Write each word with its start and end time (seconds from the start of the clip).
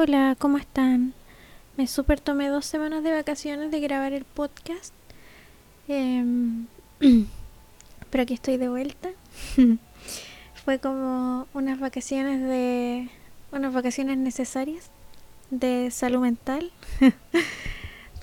Hola, 0.00 0.36
¿cómo 0.38 0.58
están? 0.58 1.12
Me 1.76 1.88
super 1.88 2.20
tomé 2.20 2.50
dos 2.50 2.64
semanas 2.64 3.02
de 3.02 3.10
vacaciones 3.10 3.72
de 3.72 3.80
grabar 3.80 4.12
el 4.12 4.24
podcast. 4.24 4.94
Em, 5.88 6.68
pero 8.10 8.22
aquí 8.22 8.34
estoy 8.34 8.58
de 8.58 8.68
vuelta. 8.68 9.10
Fue 10.64 10.78
como 10.78 11.48
unas 11.52 11.80
vacaciones 11.80 12.40
de. 12.42 13.08
unas 13.50 13.74
vacaciones 13.74 14.18
necesarias 14.18 14.92
de 15.50 15.90
salud 15.90 16.20
mental. 16.20 16.70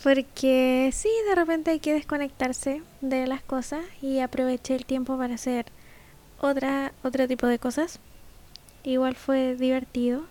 Porque 0.01 0.91
sí, 0.93 1.09
de 1.27 1.35
repente 1.35 1.71
hay 1.71 1.81
que 1.81 1.93
desconectarse 1.93 2.83
de 3.01 3.27
las 3.27 3.41
cosas 3.41 3.81
y 4.01 4.19
aproveché 4.19 4.75
el 4.75 4.85
tiempo 4.85 5.17
para 5.17 5.35
hacer 5.35 5.65
otra, 6.39 6.93
otro 7.03 7.27
tipo 7.27 7.47
de 7.47 7.59
cosas. 7.59 7.99
Igual 8.85 9.15
fue 9.15 9.57
divertido. 9.57 10.23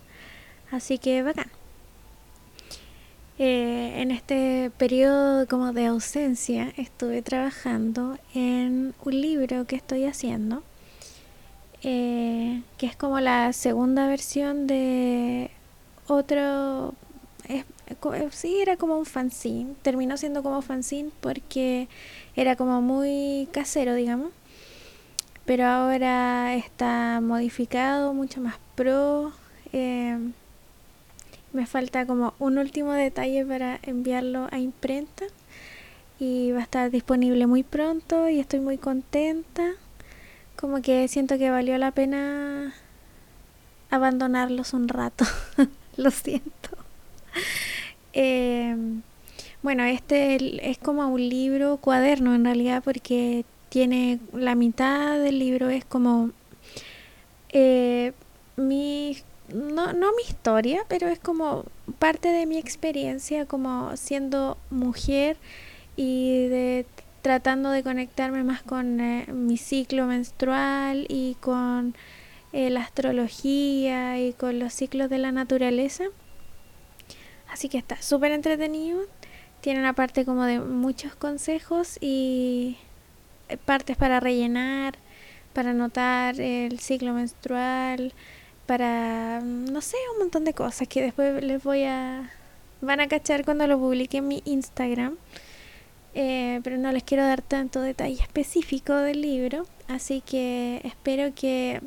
Así 0.71 0.97
que 0.97 1.23
bacán. 1.23 1.49
Eh, 3.37 4.01
en 4.01 4.11
este 4.11 4.71
periodo 4.77 5.45
como 5.47 5.73
de 5.73 5.87
ausencia 5.87 6.71
estuve 6.77 7.21
trabajando 7.21 8.17
en 8.33 8.93
un 9.03 9.21
libro 9.21 9.65
que 9.65 9.75
estoy 9.75 10.05
haciendo, 10.05 10.63
eh, 11.83 12.61
que 12.77 12.85
es 12.85 12.95
como 12.95 13.19
la 13.19 13.51
segunda 13.53 14.07
versión 14.07 14.67
de 14.67 15.51
otro... 16.07 16.93
Es, 17.49 17.65
sí, 18.31 18.57
era 18.61 18.77
como 18.77 18.97
un 18.97 19.05
fanzine, 19.05 19.75
terminó 19.81 20.17
siendo 20.17 20.41
como 20.41 20.61
fanzine 20.61 21.11
porque 21.21 21.87
era 22.35 22.55
como 22.55 22.81
muy 22.81 23.47
casero, 23.51 23.93
digamos, 23.95 24.31
pero 25.45 25.65
ahora 25.65 26.55
está 26.55 27.19
modificado, 27.21 28.13
mucho 28.13 28.41
más 28.41 28.55
pro. 28.75 29.33
Eh, 29.73 30.17
me 31.55 31.65
falta 31.65 32.05
como 32.05 32.33
un 32.37 32.57
último 32.57 32.91
detalle 32.91 33.45
para 33.45 33.79
enviarlo 33.83 34.47
a 34.51 34.59
imprenta 34.59 35.25
y 36.19 36.51
va 36.51 36.59
a 36.59 36.63
estar 36.63 36.91
disponible 36.91 37.47
muy 37.47 37.63
pronto 37.63 38.29
y 38.29 38.39
estoy 38.39 38.59
muy 38.59 38.77
contenta. 38.77 39.71
Como 40.55 40.81
que 40.81 41.07
siento 41.07 41.37
que 41.37 41.49
valió 41.49 41.77
la 41.77 41.91
pena 41.91 42.73
abandonarlos 43.89 44.73
un 44.73 44.87
rato. 44.87 45.25
Lo 45.97 46.11
siento. 46.11 46.69
Em, 48.13 49.01
bueno, 49.61 49.83
este 49.83 50.69
es 50.69 50.77
como 50.77 51.07
un 51.07 51.29
libro 51.29 51.77
cuaderno 51.77 52.35
en 52.35 52.45
realidad 52.45 52.83
porque 52.83 53.45
tiene 53.69 54.19
la 54.33 54.55
mitad 54.55 55.19
del 55.19 55.39
libro 55.39 55.69
es 55.69 55.83
como 55.85 56.31
eh, 57.49 58.13
mis 58.55 59.23
no, 59.53 59.93
no 59.93 60.11
mi 60.15 60.23
historia, 60.27 60.83
pero 60.87 61.07
es 61.07 61.19
como 61.19 61.65
parte 61.99 62.29
de 62.29 62.45
mi 62.45 62.57
experiencia 62.57 63.45
como 63.45 63.95
siendo 63.97 64.57
mujer 64.69 65.37
y 65.95 66.47
de 66.47 66.85
tratando 67.21 67.71
de 67.71 67.81
conectarme 67.81 68.43
más 68.43 68.61
con 68.61 68.99
eh, 69.01 69.25
mi 69.33 69.57
ciclo 69.57 70.05
menstrual 70.05 71.07
y 71.09 71.35
con 71.39 71.95
eh, 72.53 72.69
la 72.69 72.81
astrología 72.81 74.19
y 74.19 74.33
con 74.33 74.59
los 74.59 74.73
ciclos 74.73 75.09
de 75.09 75.17
la 75.17 75.31
naturaleza. 75.31 76.03
Así 77.51 77.67
que 77.67 77.79
está 77.79 77.99
súper 78.01 78.31
entretenido. 78.31 79.01
Tiene 79.61 79.79
una 79.79 79.93
parte 79.93 80.23
como 80.23 80.43
de 80.43 80.59
muchos 80.59 81.15
consejos 81.15 81.97
y 81.99 82.77
eh, 83.49 83.57
partes 83.57 83.97
para 83.97 84.19
rellenar, 84.19 84.95
para 85.53 85.73
notar 85.73 86.39
el 86.39 86.79
ciclo 86.79 87.13
menstrual, 87.13 88.13
para, 88.65 89.41
no 89.41 89.81
sé, 89.81 89.97
un 90.13 90.19
montón 90.19 90.45
de 90.45 90.53
cosas 90.53 90.87
que 90.87 91.01
después 91.01 91.43
les 91.43 91.63
voy 91.63 91.83
a... 91.83 92.31
van 92.81 92.99
a 92.99 93.07
cachar 93.07 93.45
cuando 93.45 93.67
lo 93.67 93.77
publique 93.79 94.17
en 94.17 94.27
mi 94.27 94.41
Instagram. 94.45 95.17
Eh, 96.13 96.61
pero 96.63 96.77
no 96.77 96.91
les 96.93 97.03
quiero 97.03 97.25
dar 97.25 97.41
tanto 97.41 97.81
detalle 97.81 98.21
específico 98.21 98.93
del 98.95 99.21
libro, 99.21 99.65
así 99.89 100.21
que 100.21 100.79
espero 100.85 101.35
que 101.35 101.81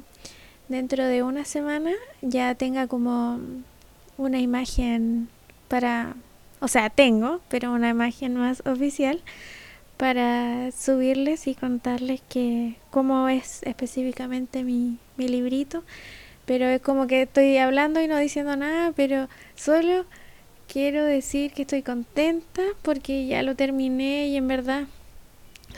dentro 0.68 1.06
de 1.06 1.22
una 1.22 1.46
semana 1.46 1.92
ya 2.20 2.54
tenga 2.54 2.86
como 2.88 3.40
una 4.18 4.38
imagen 4.38 5.30
para, 5.68 6.14
o 6.60 6.68
sea, 6.68 6.90
tengo, 6.90 7.40
pero 7.48 7.72
una 7.72 7.88
imagen 7.88 8.36
más 8.36 8.62
oficial 8.66 9.22
para 9.96 10.72
subirles 10.72 11.46
y 11.46 11.54
contarles 11.54 12.20
que 12.28 12.76
cómo 12.90 13.30
es 13.30 13.62
específicamente 13.62 14.62
mi, 14.62 14.98
mi 15.16 15.28
librito 15.28 15.84
pero 16.48 16.64
es 16.64 16.80
como 16.80 17.06
que 17.06 17.22
estoy 17.22 17.58
hablando 17.58 18.00
y 18.00 18.08
no 18.08 18.16
diciendo 18.16 18.56
nada, 18.56 18.92
pero 18.96 19.28
solo 19.54 20.06
quiero 20.66 21.04
decir 21.04 21.52
que 21.52 21.62
estoy 21.62 21.82
contenta 21.82 22.62
porque 22.80 23.26
ya 23.26 23.42
lo 23.42 23.54
terminé 23.54 24.28
y 24.28 24.36
en 24.38 24.48
verdad 24.48 24.86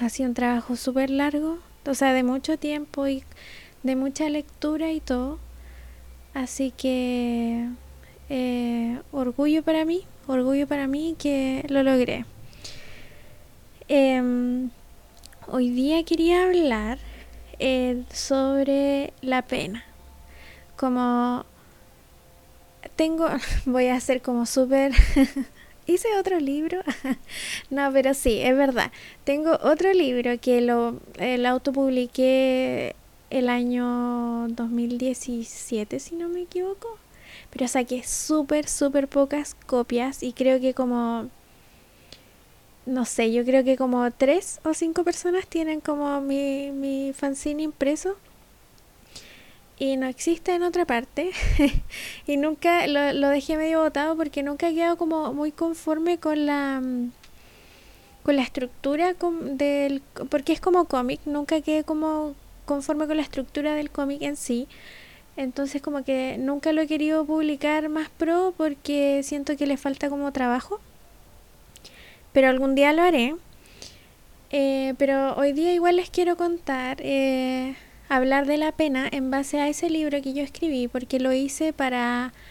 ha 0.00 0.08
sido 0.08 0.28
un 0.28 0.34
trabajo 0.34 0.76
súper 0.76 1.10
largo, 1.10 1.58
o 1.84 1.94
sea, 1.94 2.12
de 2.12 2.22
mucho 2.22 2.56
tiempo 2.56 3.08
y 3.08 3.24
de 3.82 3.96
mucha 3.96 4.28
lectura 4.28 4.92
y 4.92 5.00
todo. 5.00 5.40
Así 6.34 6.70
que 6.70 7.66
eh, 8.28 9.00
orgullo 9.10 9.64
para 9.64 9.84
mí, 9.84 10.06
orgullo 10.28 10.68
para 10.68 10.86
mí 10.86 11.16
que 11.18 11.64
lo 11.68 11.82
logré. 11.82 12.26
Em, 13.88 14.70
hoy 15.48 15.70
día 15.70 16.04
quería 16.04 16.44
hablar 16.44 16.98
eh, 17.58 18.04
sobre 18.12 19.12
la 19.20 19.42
pena 19.42 19.89
como 20.80 21.44
tengo, 22.96 23.28
voy 23.66 23.88
a 23.88 23.96
hacer 23.96 24.22
como 24.22 24.46
súper... 24.46 24.92
Hice 25.86 26.08
otro 26.18 26.38
libro. 26.38 26.82
no, 27.70 27.92
pero 27.92 28.14
sí, 28.14 28.40
es 28.40 28.56
verdad. 28.56 28.92
Tengo 29.24 29.58
otro 29.62 29.92
libro 29.92 30.38
que 30.40 30.60
lo 30.60 31.00
el 31.18 31.44
autopubliqué 31.46 32.94
el 33.28 33.48
año 33.48 34.46
2017, 34.48 35.98
si 35.98 36.14
no 36.14 36.28
me 36.28 36.42
equivoco. 36.42 36.96
Pero 37.50 37.66
saqué 37.66 38.04
súper, 38.04 38.68
súper 38.68 39.08
pocas 39.08 39.56
copias 39.66 40.22
y 40.22 40.32
creo 40.32 40.60
que 40.60 40.72
como... 40.72 41.28
No 42.86 43.04
sé, 43.04 43.32
yo 43.32 43.44
creo 43.44 43.64
que 43.64 43.76
como 43.76 44.10
tres 44.12 44.60
o 44.64 44.72
cinco 44.74 45.04
personas 45.04 45.46
tienen 45.46 45.80
como 45.80 46.20
mi, 46.20 46.70
mi 46.70 47.12
fanzine 47.12 47.62
impreso 47.62 48.16
y 49.80 49.96
no 49.96 50.06
existe 50.06 50.54
en 50.54 50.62
otra 50.62 50.84
parte. 50.84 51.30
y 52.26 52.36
nunca 52.36 52.86
lo, 52.86 53.12
lo, 53.14 53.30
dejé 53.30 53.56
medio 53.56 53.80
botado 53.80 54.14
porque 54.16 54.42
nunca 54.42 54.68
he 54.68 54.74
quedado 54.74 54.96
como 54.96 55.32
muy 55.32 55.50
conforme 55.52 56.18
con 56.18 56.46
la 56.46 56.80
mm, 56.80 57.10
con 58.22 58.36
la 58.36 58.42
estructura 58.42 59.14
del 59.42 60.02
porque 60.28 60.52
es 60.52 60.60
como 60.60 60.84
cómic, 60.84 61.20
nunca 61.24 61.62
quedé 61.62 61.82
como 61.82 62.34
conforme 62.66 63.06
con 63.06 63.16
la 63.16 63.22
estructura 63.22 63.74
del 63.74 63.90
cómic 63.90 64.22
en 64.22 64.36
sí. 64.36 64.68
Entonces 65.36 65.80
como 65.80 66.04
que 66.04 66.36
nunca 66.38 66.72
lo 66.72 66.82
he 66.82 66.86
querido 66.86 67.24
publicar 67.24 67.88
más 67.88 68.10
pro 68.10 68.52
porque 68.56 69.22
siento 69.24 69.56
que 69.56 69.66
le 69.66 69.78
falta 69.78 70.10
como 70.10 70.30
trabajo. 70.32 70.78
Pero 72.32 72.48
algún 72.48 72.74
día 72.74 72.92
lo 72.92 73.02
haré. 73.02 73.34
Eh, 74.50 74.94
pero 74.98 75.34
hoy 75.36 75.52
día 75.52 75.72
igual 75.72 75.96
les 75.96 76.10
quiero 76.10 76.36
contar 76.36 76.98
eh, 77.00 77.76
hablar 78.10 78.46
de 78.46 78.58
la 78.58 78.72
pena 78.72 79.08
en 79.10 79.30
base 79.30 79.60
a 79.60 79.68
ese 79.68 79.88
libro 79.88 80.20
que 80.20 80.34
yo 80.34 80.42
escribí, 80.42 80.88
porque 80.88 81.18
lo 81.20 81.32
hice 81.32 81.72
para... 81.72 82.32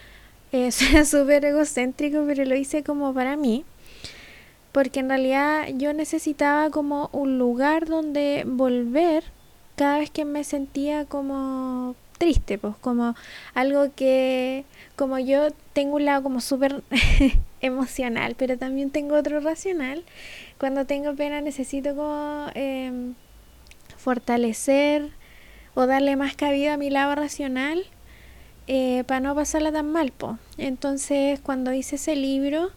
Eh, 0.52 0.72
suena 0.72 1.04
súper 1.04 1.44
egocéntrico, 1.44 2.24
pero 2.26 2.44
lo 2.44 2.56
hice 2.56 2.82
como 2.82 3.14
para 3.14 3.36
mí. 3.36 3.64
Porque 4.72 4.98
en 4.98 5.08
realidad 5.08 5.68
yo 5.76 5.92
necesitaba 5.92 6.70
como 6.70 7.08
un 7.12 7.38
lugar 7.38 7.86
donde 7.86 8.42
volver 8.44 9.22
cada 9.76 9.98
vez 9.98 10.10
que 10.10 10.24
me 10.24 10.42
sentía 10.42 11.04
como 11.04 11.94
triste, 12.18 12.58
pues 12.58 12.74
como 12.80 13.14
algo 13.54 13.94
que, 13.96 14.64
como 14.94 15.18
yo 15.18 15.48
tengo 15.72 15.96
un 15.96 16.04
lado 16.04 16.22
como 16.22 16.40
súper 16.40 16.82
emocional, 17.62 18.34
pero 18.36 18.58
también 18.58 18.90
tengo 18.90 19.16
otro 19.16 19.40
racional. 19.40 20.04
Cuando 20.58 20.84
tengo 20.84 21.14
pena 21.14 21.40
necesito 21.40 21.96
como 21.96 22.48
em, 22.54 23.14
fortalecer 23.96 25.10
o 25.74 25.86
darle 25.86 26.16
más 26.16 26.34
cabida 26.36 26.74
a 26.74 26.76
mi 26.76 26.90
lado 26.90 27.14
racional 27.14 27.84
eh, 28.66 29.04
para 29.06 29.20
no 29.20 29.34
pasarla 29.34 29.72
tan 29.72 29.90
mal. 29.90 30.12
Po. 30.12 30.38
Entonces 30.58 31.40
cuando 31.40 31.72
hice 31.72 31.96
ese 31.96 32.16
libro 32.16 32.70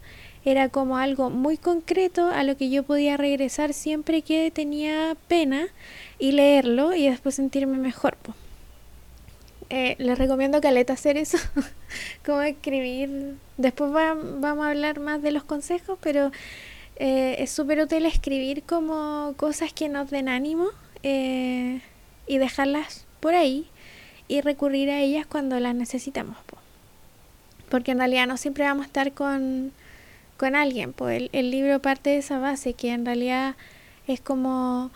era 0.46 0.70
como 0.70 0.98
algo 0.98 1.30
muy 1.30 1.58
concreto 1.58 2.28
a 2.28 2.44
lo 2.44 2.58
que 2.58 2.70
yo 2.70 2.84
podía 2.84 3.16
regresar 3.16 3.74
siempre 3.74 4.22
que 4.22 4.52
tenía 4.52 5.16
pena 5.28 5.68
y 6.20 6.34
leerlo 6.34 6.94
y 6.94 7.08
después 7.10 7.36
sentirme 7.36 7.78
mejor. 7.78 8.18
Po. 8.18 8.34
Eh, 9.70 9.96
les 9.98 10.18
recomiendo 10.18 10.60
que 10.60 10.68
Caleta 10.68 10.94
hacer 10.94 11.18
eso, 11.18 11.38
como 12.26 12.42
escribir. 12.42 13.36
Después 13.58 13.92
vamos 13.92 14.66
a 14.66 14.70
hablar 14.70 15.00
más 15.00 15.22
de 15.22 15.32
los 15.32 15.44
consejos, 15.44 15.98
pero 16.02 16.32
eh, 16.98 17.38
es 17.40 17.50
súper 17.50 17.80
útil 17.80 18.06
escribir 18.06 18.64
como 18.64 19.34
cosas 19.38 19.74
que 19.74 19.90
nos 19.90 20.12
den 20.12 20.30
ánimo. 20.30 20.68
Eh, 21.02 21.82
y 22.28 22.38
dejarlas 22.38 23.06
por 23.20 23.36
ahí 23.36 23.68
y 24.28 24.42
recurrir 24.42 24.90
a 24.90 25.00
ellas 25.00 25.26
cuando 25.26 25.60
las 25.60 25.76
necesitamos. 25.76 26.38
porque 27.70 27.92
en 27.92 27.98
realidad 27.98 28.28
no 28.28 28.38
siempre 28.38 28.66
vamos 28.66 28.84
a 28.84 28.88
estar 28.88 29.14
con, 29.14 29.72
con 30.38 30.56
alguien, 30.56 30.94
pues 30.94 31.30
el, 31.32 31.52
libro 31.52 31.80
parte 31.80 32.12
de 32.12 32.18
esa 32.18 32.38
base, 32.38 32.74
que 32.74 32.92
en 32.92 33.06
realidad 33.06 33.56
es 34.08 34.22
como 34.22 34.92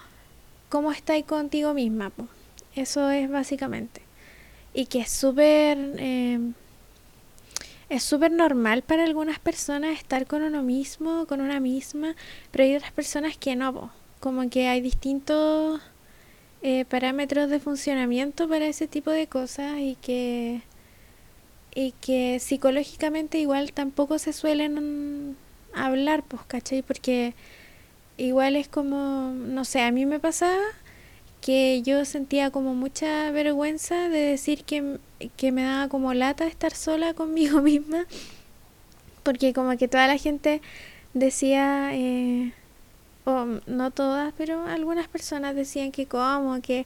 cómo 0.69 0.91
estáis 0.91 1.25
contigo 1.25 1.74
misma, 1.74 2.12
pues. 2.12 2.29
eso 2.75 3.09
es 3.09 3.29
básicamente. 3.29 4.01
Y 4.74 4.85
que 4.85 5.00
es 5.00 5.09
súper... 5.09 5.77
Eh, 5.97 6.39
es 7.89 8.03
súper 8.03 8.31
normal 8.31 8.81
para 8.81 9.06
algunas 9.06 9.39
personas 9.39 9.97
estar 9.97 10.27
con 10.27 10.44
uno 10.44 10.62
mismo, 10.62 11.25
con 11.25 11.39
una 11.39 11.62
misma, 11.62 12.15
pero 12.51 12.65
hay 12.65 12.75
otras 12.75 12.91
personas 12.91 13.38
que 13.38 13.56
no, 13.56 13.91
como 14.19 14.50
que 14.50 14.68
hay 14.68 14.81
distintos 14.81 15.81
eh, 16.62 16.86
parámetros 16.86 17.50
de 17.50 17.59
funcionamiento 17.59 18.48
para 18.48 18.68
ese 18.68 18.88
tipo 18.88 19.12
de 19.12 19.27
cosas 19.27 19.80
y 19.80 19.95
que 20.01 20.62
y 21.75 21.92
que 22.01 22.39
psicológicamente 22.39 23.38
igual 23.38 23.71
tampoco 23.71 24.18
se 24.18 24.33
suelen 24.33 25.36
hablar, 25.75 26.24
pues, 26.24 26.42
¿cachai? 26.48 26.81
Porque 26.81 27.36
igual 28.18 28.56
es 28.56 28.68
como, 28.68 29.31
no 29.31 29.63
sé, 29.63 29.81
a 29.81 29.92
mí 29.92 30.07
me 30.07 30.19
pasaba 30.19 30.57
que 31.39 31.83
yo 31.83 32.04
sentía 32.06 32.50
como 32.51 32.74
mucha 32.74 33.30
vergüenza 33.31 34.10
de 34.10 34.19
decir 34.19 34.63
que, 34.63 34.98
que 35.38 35.51
me 35.51 35.63
daba 35.63 35.88
como 35.88 36.13
lata 36.13 36.48
estar 36.48 36.74
sola 36.74 37.13
conmigo 37.13 37.62
misma, 37.62 38.06
porque 39.24 39.53
como 39.53 39.77
que 39.77 39.88
toda 39.88 40.07
la 40.07 40.18
gente 40.18 40.62
decía, 41.13 41.92
eh, 41.94 42.53
o 43.27 43.45
no 43.68 43.91
todas, 43.91 44.33
pero 44.38 44.65
algunas 44.65 45.09
personas 45.09 45.53
decían 45.53 45.91
que 45.91 46.06
como, 46.07 46.62
que 46.62 46.85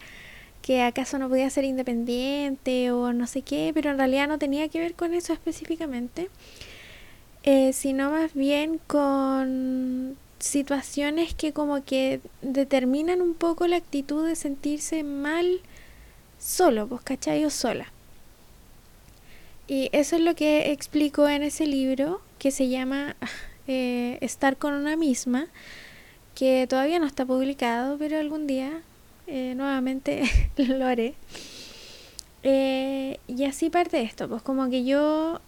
que 0.62 0.84
acaso 0.84 1.18
no 1.18 1.28
podía 1.28 1.50
ser 1.50 1.64
independiente 1.64 2.92
o 2.92 3.14
no 3.14 3.28
sé 3.28 3.42
qué, 3.42 3.72
pero 3.74 3.90
en 3.90 3.98
realidad 3.98 4.28
no 4.28 4.38
tenía 4.38 4.70
que 4.70 4.80
ver 4.80 4.94
con 4.94 5.14
eso 5.14 5.34
específicamente, 5.34 6.30
eh, 7.44 7.74
sino 7.74 8.12
más 8.12 8.34
bien 8.34 8.80
con 8.88 10.18
situaciones 10.40 11.34
que 11.34 11.54
como 11.54 11.84
que 11.84 12.22
determinan 12.42 13.22
un 13.22 13.34
poco 13.34 13.68
la 13.68 13.78
actitud 13.78 14.26
de 14.26 14.36
sentirse 14.36 15.04
mal 15.04 15.62
solo, 16.40 16.88
pues 16.88 17.02
cachai 17.02 17.46
o 17.46 17.50
sola. 17.50 17.92
Y 19.68 19.90
eso 19.94 20.16
es 20.16 20.22
lo 20.22 20.36
que 20.36 20.72
explico 20.72 21.28
en 21.28 21.44
ese 21.44 21.66
libro 21.66 22.22
que 22.40 22.52
se 22.52 22.68
llama 22.70 23.16
eh, 23.68 24.18
Estar 24.22 24.58
con 24.58 24.74
una 24.74 24.96
misma, 24.96 25.48
que 26.36 26.68
todavía 26.68 27.00
no 27.00 27.06
está 27.06 27.26
publicado, 27.26 27.98
pero 27.98 28.18
algún 28.20 28.48
día 28.48 28.82
eh, 29.28 29.54
nuevamente 29.56 30.24
lo 30.58 30.86
haré. 30.86 31.16
Eh, 32.44 33.20
y 33.28 33.46
así 33.46 33.70
parte 33.70 34.02
esto, 34.02 34.28
pues 34.28 34.42
como 34.42 34.70
que 34.70 34.84
yo 34.84 35.40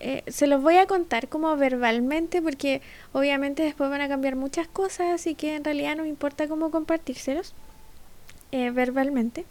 eh, 0.00 0.22
se 0.28 0.46
los 0.46 0.62
voy 0.62 0.76
a 0.76 0.86
contar 0.86 1.28
como 1.28 1.56
verbalmente 1.56 2.40
porque 2.40 2.80
obviamente 3.12 3.64
después 3.64 3.90
van 3.90 4.00
a 4.00 4.08
cambiar 4.08 4.36
muchas 4.36 4.68
cosas, 4.68 5.08
así 5.12 5.34
que 5.34 5.56
en 5.56 5.64
realidad 5.64 5.96
no 5.96 6.04
me 6.04 6.08
importa 6.08 6.46
cómo 6.48 6.70
compartírselos 6.70 7.54
verbalmente. 8.50 9.44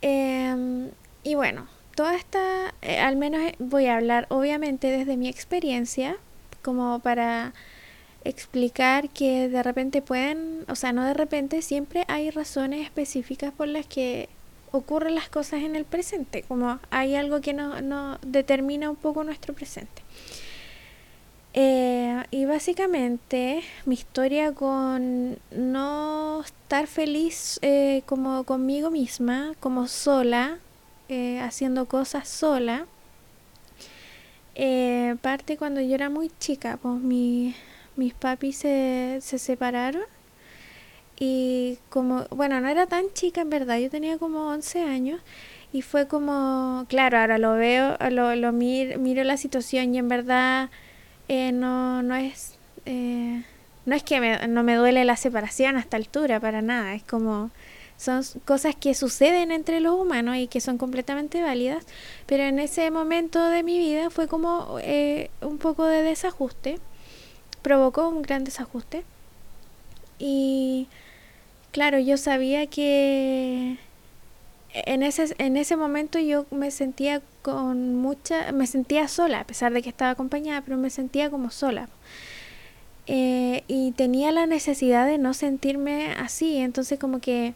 Em, 0.00 0.90
y 1.24 1.34
bueno, 1.34 1.66
toda 1.94 2.16
esta, 2.16 2.74
al 3.00 3.16
menos 3.16 3.42
voy 3.58 3.86
a 3.86 3.96
hablar 3.96 4.26
obviamente 4.30 4.86
desde 4.90 5.16
mi 5.16 5.28
experiencia, 5.28 6.16
como 6.62 7.00
para 7.00 7.52
explicar 8.24 9.08
que 9.08 9.48
de 9.48 9.62
repente 9.62 10.02
pueden, 10.02 10.64
o 10.68 10.76
sea, 10.76 10.92
no 10.92 11.04
de 11.04 11.14
repente, 11.14 11.62
siempre 11.62 12.04
hay 12.08 12.30
razones 12.30 12.84
específicas 12.84 13.52
por 13.52 13.68
las 13.68 13.86
que 13.86 14.28
ocurren 14.72 15.14
las 15.14 15.28
cosas 15.28 15.62
en 15.62 15.76
el 15.76 15.84
presente, 15.84 16.42
como 16.48 16.78
hay 16.90 17.14
algo 17.14 17.40
que 17.40 17.52
nos 17.52 17.82
no 17.82 18.18
determina 18.22 18.90
un 18.90 18.96
poco 18.96 19.22
nuestro 19.22 19.54
presente. 19.54 20.02
Eh, 21.54 22.22
y 22.30 22.46
básicamente 22.46 23.62
mi 23.84 23.94
historia 23.94 24.52
con 24.52 25.38
no 25.50 26.40
estar 26.42 26.86
feliz 26.86 27.58
eh, 27.60 28.02
como 28.06 28.44
conmigo 28.44 28.90
misma, 28.90 29.52
como 29.60 29.86
sola, 29.86 30.58
eh, 31.10 31.40
haciendo 31.40 31.86
cosas 31.86 32.26
sola, 32.28 32.86
parte 35.20 35.56
cuando 35.58 35.80
yo 35.80 35.94
era 35.94 36.08
muy 36.10 36.30
chica, 36.38 36.78
pues 36.80 36.94
mi, 37.00 37.54
mis 37.96 38.14
papis 38.14 38.56
se, 38.56 39.18
se 39.20 39.38
separaron 39.38 40.04
y 41.18 41.78
como, 41.88 42.26
bueno, 42.30 42.60
no 42.60 42.68
era 42.68 42.86
tan 42.86 43.04
chica 43.12 43.42
en 43.42 43.50
verdad, 43.50 43.78
yo 43.78 43.90
tenía 43.90 44.18
como 44.18 44.48
11 44.48 44.82
años 44.82 45.20
y 45.72 45.82
fue 45.82 46.08
como, 46.08 46.84
claro, 46.88 47.18
ahora 47.18 47.38
lo 47.38 47.54
veo, 47.54 47.96
lo, 48.10 48.34
lo 48.34 48.52
miro 48.52 49.24
la 49.24 49.36
situación 49.36 49.94
y 49.94 49.98
en 49.98 50.08
verdad 50.08 50.70
eh, 51.28 51.52
no, 51.52 52.02
no 52.02 52.14
es... 52.16 52.58
Eh, 52.86 53.42
no 53.84 53.96
es 53.96 54.04
que 54.04 54.20
me, 54.20 54.46
no 54.46 54.62
me 54.62 54.76
duele 54.76 55.04
la 55.04 55.16
separación 55.16 55.76
a 55.76 55.80
esta 55.80 55.96
altura, 55.96 56.38
para 56.38 56.62
nada, 56.62 56.94
es 56.94 57.02
como 57.02 57.50
son 57.96 58.22
cosas 58.44 58.74
que 58.74 58.94
suceden 58.94 59.52
entre 59.52 59.80
los 59.80 59.94
humanos 59.94 60.36
y 60.36 60.48
que 60.48 60.60
son 60.60 60.76
completamente 60.76 61.40
válidas, 61.40 61.86
pero 62.26 62.42
en 62.42 62.58
ese 62.58 62.90
momento 62.90 63.44
de 63.48 63.62
mi 63.62 63.78
vida 63.78 64.10
fue 64.10 64.26
como 64.26 64.78
eh, 64.80 65.30
un 65.40 65.58
poco 65.58 65.84
de 65.86 66.02
desajuste 66.02 66.80
provocó 67.62 68.08
un 68.08 68.22
gran 68.22 68.44
desajuste. 68.44 69.04
Y 70.18 70.88
claro, 71.72 71.98
yo 71.98 72.16
sabía 72.16 72.66
que 72.66 73.78
en 74.74 75.02
ese, 75.02 75.34
en 75.38 75.56
ese 75.56 75.76
momento 75.76 76.18
yo 76.18 76.46
me 76.50 76.70
sentía 76.70 77.22
con 77.42 77.94
mucha, 77.96 78.52
me 78.52 78.66
sentía 78.66 79.08
sola, 79.08 79.40
a 79.40 79.46
pesar 79.46 79.72
de 79.72 79.82
que 79.82 79.88
estaba 79.88 80.12
acompañada, 80.12 80.62
pero 80.62 80.76
me 80.76 80.90
sentía 80.90 81.30
como 81.30 81.50
sola. 81.50 81.88
Eh, 83.06 83.64
y 83.66 83.92
tenía 83.92 84.30
la 84.32 84.46
necesidad 84.46 85.06
de 85.06 85.18
no 85.18 85.34
sentirme 85.34 86.12
así, 86.12 86.58
entonces 86.58 86.98
como 86.98 87.18
que 87.18 87.54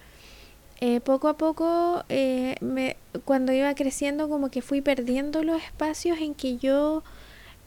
eh, 0.80 1.00
poco 1.00 1.28
a 1.28 1.36
poco, 1.36 2.04
eh, 2.08 2.56
me, 2.60 2.96
cuando 3.24 3.52
iba 3.52 3.74
creciendo, 3.74 4.28
como 4.28 4.50
que 4.50 4.60
fui 4.60 4.80
perdiendo 4.82 5.42
los 5.42 5.62
espacios 5.62 6.18
en 6.18 6.34
que 6.34 6.56
yo 6.58 7.02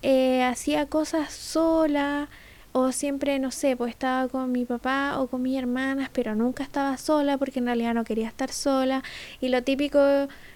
eh, 0.01 0.43
hacía 0.43 0.85
cosas 0.87 1.33
sola 1.33 2.29
o 2.71 2.91
siempre, 2.91 3.39
no 3.39 3.51
sé, 3.51 3.75
pues 3.75 3.91
estaba 3.91 4.27
con 4.27 4.51
mi 4.51 4.65
papá 4.65 5.19
o 5.19 5.27
con 5.27 5.41
mis 5.41 5.57
hermanas, 5.57 6.09
pero 6.13 6.35
nunca 6.35 6.63
estaba 6.63 6.97
sola 6.97 7.37
porque 7.37 7.59
en 7.59 7.65
realidad 7.65 7.93
no 7.93 8.03
quería 8.03 8.27
estar 8.27 8.51
sola. 8.51 9.03
Y 9.41 9.49
lo 9.49 9.63
típico 9.63 9.99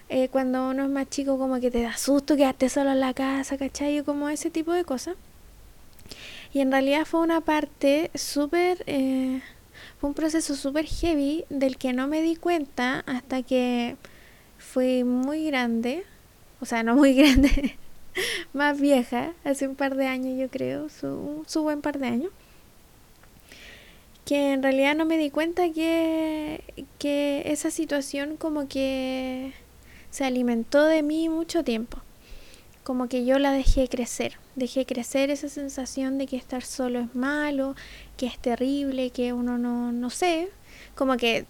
eh, 0.08 0.28
cuando 0.30 0.68
uno 0.70 0.84
es 0.84 0.90
más 0.90 1.08
chico 1.10 1.38
como 1.38 1.60
que 1.60 1.70
te 1.70 1.82
da 1.82 1.96
susto 1.96 2.36
quedarte 2.36 2.68
solo 2.68 2.92
en 2.92 3.00
la 3.00 3.14
casa, 3.14 3.58
¿cachai? 3.58 4.02
como 4.04 4.28
ese 4.28 4.50
tipo 4.50 4.72
de 4.72 4.84
cosas. 4.84 5.16
Y 6.52 6.60
en 6.60 6.70
realidad 6.70 7.04
fue 7.04 7.20
una 7.20 7.40
parte 7.40 8.10
súper... 8.14 8.84
Eh, 8.86 9.40
fue 9.98 10.08
un 10.08 10.14
proceso 10.14 10.54
súper 10.54 10.86
heavy 10.86 11.44
del 11.50 11.78
que 11.78 11.92
no 11.92 12.06
me 12.06 12.22
di 12.22 12.36
cuenta 12.36 13.02
hasta 13.06 13.42
que 13.42 13.96
fui 14.58 15.02
muy 15.02 15.46
grande. 15.46 16.04
O 16.60 16.66
sea, 16.66 16.82
no 16.82 16.94
muy 16.94 17.14
grande, 17.20 17.76
más 18.52 18.80
vieja, 18.80 19.32
hace 19.44 19.66
un 19.68 19.74
par 19.74 19.96
de 19.96 20.06
años 20.06 20.38
yo 20.38 20.48
creo, 20.48 20.88
su, 20.88 21.44
su 21.46 21.62
buen 21.62 21.80
par 21.80 21.98
de 21.98 22.06
años, 22.06 22.32
que 24.24 24.52
en 24.52 24.62
realidad 24.62 24.94
no 24.94 25.04
me 25.04 25.18
di 25.18 25.30
cuenta 25.30 25.70
que, 25.70 26.62
que 26.98 27.42
esa 27.46 27.70
situación 27.70 28.36
como 28.36 28.68
que 28.68 29.52
se 30.10 30.24
alimentó 30.24 30.84
de 30.84 31.02
mí 31.02 31.28
mucho 31.28 31.64
tiempo, 31.64 31.98
como 32.84 33.08
que 33.08 33.24
yo 33.24 33.38
la 33.38 33.52
dejé 33.52 33.88
crecer, 33.88 34.38
dejé 34.56 34.86
crecer 34.86 35.30
esa 35.30 35.48
sensación 35.48 36.18
de 36.18 36.26
que 36.26 36.36
estar 36.36 36.62
solo 36.62 37.00
es 37.00 37.14
malo, 37.14 37.74
que 38.16 38.26
es 38.26 38.38
terrible, 38.38 39.10
que 39.10 39.32
uno 39.32 39.58
no, 39.58 39.92
no 39.92 40.10
sé, 40.10 40.48
como 40.94 41.16
que 41.16 41.46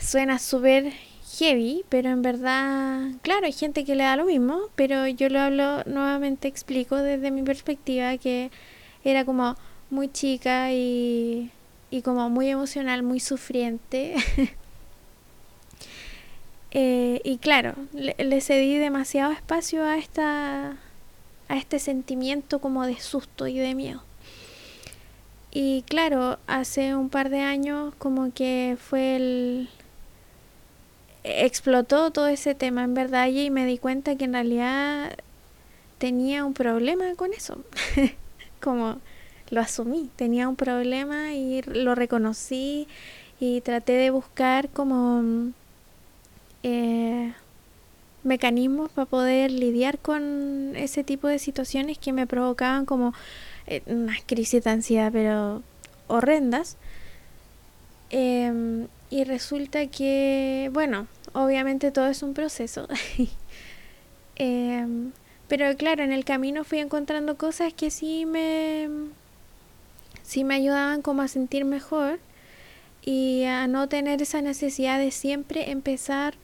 suena 0.00 0.38
súper 0.38 0.92
heavy, 1.38 1.84
pero 1.88 2.10
en 2.10 2.22
verdad, 2.22 3.08
claro, 3.22 3.46
hay 3.46 3.52
gente 3.52 3.84
que 3.84 3.94
le 3.94 4.04
da 4.04 4.16
lo 4.16 4.24
mismo, 4.24 4.60
pero 4.74 5.06
yo 5.06 5.28
lo 5.28 5.40
hablo, 5.40 5.82
nuevamente 5.84 6.48
explico 6.48 6.96
desde 6.96 7.30
mi 7.30 7.42
perspectiva 7.42 8.16
que 8.18 8.50
era 9.04 9.24
como 9.24 9.56
muy 9.90 10.08
chica 10.08 10.72
y, 10.72 11.50
y 11.90 12.02
como 12.02 12.30
muy 12.30 12.48
emocional, 12.48 13.02
muy 13.02 13.20
sufriente. 13.20 14.14
eh, 16.70 17.20
y 17.24 17.38
claro, 17.38 17.74
le, 17.92 18.14
le, 18.18 18.40
cedí 18.40 18.76
demasiado 18.78 19.32
espacio 19.32 19.84
a 19.84 19.96
esta 19.96 20.76
a 21.48 21.56
este 21.56 21.80
sentimiento 21.80 22.60
como 22.60 22.86
de 22.86 23.00
susto 23.00 23.48
y 23.48 23.58
de 23.58 23.74
miedo. 23.74 24.04
Y 25.50 25.82
claro, 25.82 26.38
hace 26.46 26.94
un 26.94 27.08
par 27.08 27.28
de 27.28 27.40
años 27.40 27.92
como 27.98 28.32
que 28.32 28.76
fue 28.78 29.16
el, 29.16 29.68
explotó 31.24 32.10
todo 32.10 32.28
ese 32.28 32.54
tema 32.54 32.84
en 32.84 32.94
verdad 32.94 33.28
y 33.28 33.50
me 33.50 33.66
di 33.66 33.78
cuenta 33.78 34.16
que 34.16 34.24
en 34.24 34.32
realidad 34.32 35.16
tenía 35.98 36.44
un 36.44 36.54
problema 36.54 37.14
con 37.16 37.32
eso. 37.32 37.58
como 38.60 38.98
lo 39.50 39.60
asumí, 39.60 40.10
tenía 40.16 40.48
un 40.48 40.56
problema 40.56 41.34
y 41.34 41.62
lo 41.62 41.94
reconocí 41.94 42.86
y 43.40 43.60
traté 43.62 43.92
de 43.92 44.10
buscar 44.10 44.68
como 44.68 45.52
eh, 46.62 47.32
mecanismos 48.22 48.90
para 48.90 49.06
poder 49.06 49.50
lidiar 49.50 49.98
con 49.98 50.74
ese 50.76 51.02
tipo 51.04 51.26
de 51.26 51.38
situaciones 51.38 51.98
que 51.98 52.12
me 52.12 52.26
provocaban 52.26 52.84
como 52.84 53.14
eh, 53.66 53.82
unas 53.86 54.22
crisis 54.26 54.62
de 54.64 54.70
ansiedad, 54.70 55.10
pero 55.12 55.62
horrendas. 56.06 56.76
Em, 58.10 58.88
y 59.10 59.24
resulta 59.24 59.88
que, 59.88 60.70
bueno, 60.72 61.08
obviamente 61.32 61.90
todo 61.90 62.06
es 62.06 62.22
un 62.22 62.34
proceso. 62.34 62.88
Em, 64.42 65.12
pero 65.48 65.76
claro, 65.76 66.02
en 66.02 66.12
el 66.12 66.24
camino 66.24 66.64
fui 66.64 66.78
encontrando 66.78 67.36
cosas 67.36 67.74
que 67.74 67.90
sí 67.90 68.24
me, 68.24 68.88
sí 70.22 70.44
me 70.44 70.54
ayudaban 70.54 71.02
como 71.02 71.20
a 71.20 71.28
sentir 71.28 71.66
mejor 71.66 72.20
y 73.02 73.44
a 73.44 73.66
no 73.66 73.86
tener 73.86 74.22
esa 74.22 74.40
necesidad 74.40 74.98
de 74.98 75.10
siempre 75.10 75.70
empezar 75.70 76.36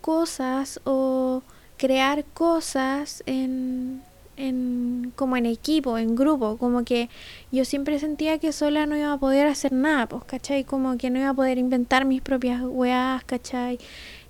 cosas 0.00 0.80
o 0.84 1.42
crear 1.76 2.24
cosas 2.24 3.24
en, 3.26 4.00
en 4.40 5.12
como 5.16 5.36
en 5.36 5.46
equipo, 5.46 5.98
en 5.98 6.16
grupo, 6.16 6.56
como 6.56 6.84
que 6.84 7.08
yo 7.52 7.64
siempre 7.64 7.98
sentía 7.98 8.38
que 8.38 8.52
sola 8.52 8.86
no 8.86 8.96
iba 8.96 9.12
a 9.12 9.18
poder 9.18 9.46
hacer 9.46 9.72
nada, 9.72 10.06
pues, 10.06 10.24
¿cachai? 10.24 10.64
Como 10.64 10.96
que 10.96 11.10
no 11.10 11.18
iba 11.18 11.30
a 11.30 11.34
poder 11.34 11.58
inventar 11.58 12.04
mis 12.04 12.22
propias 12.22 12.62
weas, 12.64 13.22
¿cachai? 13.24 13.78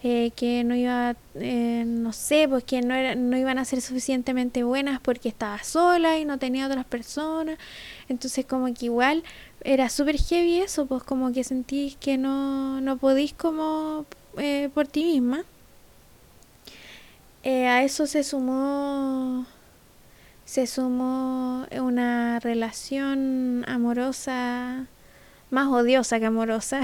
Eh, 0.02 0.32
que 0.34 0.64
no 0.64 0.74
iba, 0.74 1.14
eh, 1.34 1.84
no 1.86 2.12
sé, 2.12 2.48
pues 2.48 2.64
que 2.64 2.80
no, 2.80 2.94
era, 2.94 3.14
no 3.14 3.36
iban 3.36 3.58
a 3.58 3.64
ser 3.66 3.82
suficientemente 3.82 4.64
buenas 4.64 4.98
porque 5.00 5.28
estaba 5.28 5.62
sola 5.62 6.18
y 6.18 6.24
no 6.24 6.38
tenía 6.38 6.66
otras 6.66 6.86
personas. 6.86 7.58
Entonces 8.08 8.46
como 8.46 8.72
que 8.74 8.86
igual 8.86 9.22
era 9.62 9.88
súper 9.90 10.16
heavy 10.18 10.60
eso, 10.60 10.86
pues 10.86 11.02
como 11.02 11.32
que 11.32 11.44
sentís 11.44 11.96
que 11.96 12.16
no, 12.18 12.80
no 12.80 12.96
podís 12.96 13.34
como 13.34 14.06
eh, 14.38 14.70
por 14.74 14.88
ti 14.88 15.04
misma. 15.04 15.44
a 17.44 17.82
eso 17.84 18.06
se 18.06 18.22
sumó 18.24 19.46
se 20.50 20.66
sumó 20.66 21.64
una 21.80 22.40
relación 22.40 23.64
amorosa 23.68 24.86
más 25.50 25.68
odiosa 25.68 26.18
que 26.18 26.26
amorosa 26.26 26.80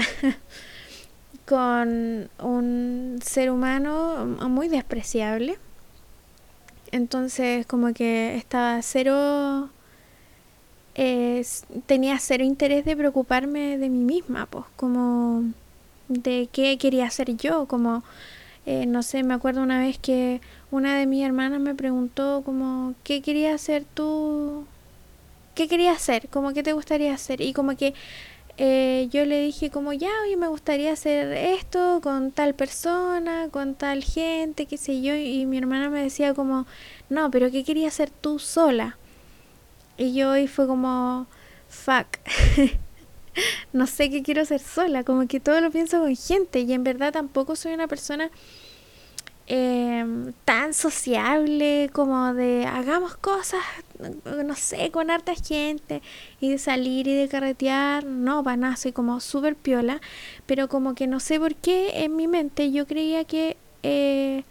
con 1.45 2.29
un 2.41 3.19
ser 3.21 3.51
humano 3.51 4.25
muy 4.47 4.69
despreciable. 4.69 5.57
Entonces 6.93 7.65
como 7.65 7.93
que 7.93 8.37
estaba 8.37 8.81
cero, 8.83 9.69
tenía 10.95 12.19
cero 12.19 12.45
interés 12.45 12.85
de 12.85 12.95
preocuparme 12.95 13.77
de 13.77 13.89
mí 13.89 13.99
misma, 13.99 14.45
pues 14.45 14.63
como 14.77 15.43
de 16.07 16.47
qué 16.53 16.77
quería 16.77 17.07
hacer 17.07 17.35
yo, 17.35 17.65
como 17.65 18.01
eh, 18.67 18.85
no 18.85 19.01
sé, 19.01 19.23
me 19.23 19.33
acuerdo 19.33 19.61
una 19.63 19.79
vez 19.79 19.97
que 19.97 20.41
una 20.71 20.97
de 20.97 21.05
mis 21.05 21.23
hermanas 21.25 21.61
me 21.61 21.73
preguntó 21.73 22.41
como 22.43 22.95
qué 23.05 23.21
quería 23.21 23.55
hacer 23.55 23.85
tú, 23.93 24.65
qué 25.55 25.69
quería 25.69 25.93
hacer, 25.93 26.27
como 26.27 26.53
qué 26.53 26.63
te 26.63 26.73
gustaría 26.73 27.13
hacer 27.13 27.39
y 27.39 27.53
como 27.53 27.77
que 27.77 27.93
eh, 28.57 29.07
yo 29.09 29.23
le 29.25 29.41
dije 29.41 29.69
como 29.71 29.93
ya, 29.93 30.09
oye, 30.25 30.35
me 30.35 30.49
gustaría 30.49 30.91
hacer 30.91 31.31
esto 31.31 32.01
con 32.03 32.31
tal 32.31 32.55
persona, 32.55 33.47
con 33.51 33.73
tal 33.73 34.03
gente, 34.03 34.65
qué 34.65 34.77
sé 34.77 35.01
yo, 35.01 35.15
y 35.15 35.45
mi 35.45 35.57
hermana 35.57 35.89
me 35.89 36.03
decía 36.03 36.33
como, 36.33 36.67
no, 37.09 37.31
pero 37.31 37.49
¿qué 37.49 37.63
quería 37.63 37.87
hacer 37.87 38.09
tú 38.09 38.37
sola? 38.37 38.97
Y 39.97 40.13
yo 40.13 40.31
hoy 40.31 40.47
fue 40.47 40.67
como, 40.67 41.27
fuck, 41.69 42.07
no 43.73 43.87
sé 43.87 44.09
qué 44.09 44.23
quiero 44.23 44.41
hacer 44.41 44.59
sola, 44.59 45.03
como 45.03 45.27
que 45.27 45.39
todo 45.39 45.61
lo 45.61 45.71
pienso 45.71 45.99
con 45.99 46.15
gente 46.15 46.59
y 46.61 46.73
en 46.73 46.83
verdad 46.83 47.13
tampoco 47.13 47.55
soy 47.55 47.73
una 47.73 47.87
persona 47.87 48.31
Em, 49.49 50.33
tan 50.43 50.73
sociable 50.73 51.89
como 51.93 52.33
de 52.33 52.65
hagamos 52.65 53.15
cosas, 53.15 53.61
no 54.43 54.55
sé, 54.55 54.91
con 54.91 55.09
harta 55.09 55.35
gente 55.35 56.01
y 56.41 56.49
de 56.49 56.57
salir 56.57 57.07
y 57.07 57.15
de 57.15 57.29
carretear, 57.29 58.03
no, 58.03 58.43
van 58.43 58.65
a 58.65 58.75
soy 58.75 58.91
como 58.91 59.21
súper 59.21 59.55
piola, 59.55 60.01
pero 60.47 60.67
como 60.67 60.95
que 60.95 61.07
no 61.07 61.21
sé 61.21 61.39
por 61.39 61.55
qué 61.55 62.03
en 62.03 62.17
mi 62.17 62.27
mente 62.27 62.73
yo 62.73 62.85
creía 62.87 63.23
que 63.23 63.55
eh, 63.83 64.43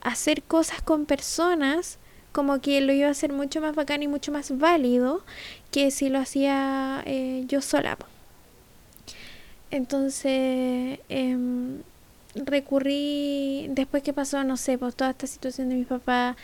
hacer 0.00 0.42
cosas 0.42 0.80
con 0.80 1.04
personas 1.04 1.98
como 2.32 2.60
que 2.62 2.80
lo 2.80 2.94
iba 2.94 3.08
a 3.08 3.10
hacer 3.10 3.34
mucho 3.34 3.60
más 3.60 3.74
bacán 3.74 4.02
y 4.02 4.08
mucho 4.08 4.32
más 4.32 4.56
válido 4.56 5.24
que 5.70 5.90
si 5.90 6.08
lo 6.08 6.20
hacía 6.20 7.02
eh, 7.04 7.44
yo 7.48 7.60
sola. 7.60 7.98
Entonces, 9.70 11.00
em, 11.08 11.82
recurrí, 12.34 13.66
después 13.70 14.02
que 14.02 14.12
pasó, 14.12 14.44
no 14.44 14.56
sé, 14.56 14.78
pues 14.78 14.94
toda 14.94 15.10
esta 15.10 15.26
situación 15.26 15.68
de 15.68 15.76
mi 15.76 15.84
papá, 15.84 16.36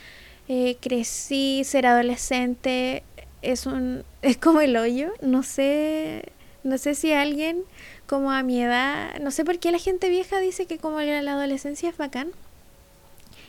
eh, 0.48 0.76
crecí, 0.80 1.62
ser 1.64 1.86
adolescente, 1.86 3.02
es 3.42 3.66
un, 3.66 4.04
es 4.22 4.36
como 4.36 4.60
el 4.60 4.76
hoyo, 4.76 5.12
no 5.22 5.42
sé, 5.42 6.32
no 6.64 6.78
sé 6.78 6.94
si 6.94 7.12
alguien 7.12 7.64
como 8.06 8.32
a 8.32 8.42
mi 8.42 8.62
edad, 8.62 9.18
no 9.20 9.30
sé 9.30 9.44
por 9.44 9.58
qué 9.58 9.72
la 9.72 9.78
gente 9.78 10.08
vieja 10.08 10.38
dice 10.40 10.66
que 10.66 10.78
como 10.78 11.00
la 11.00 11.32
adolescencia 11.32 11.88
es 11.88 11.96
bacán. 11.96 12.32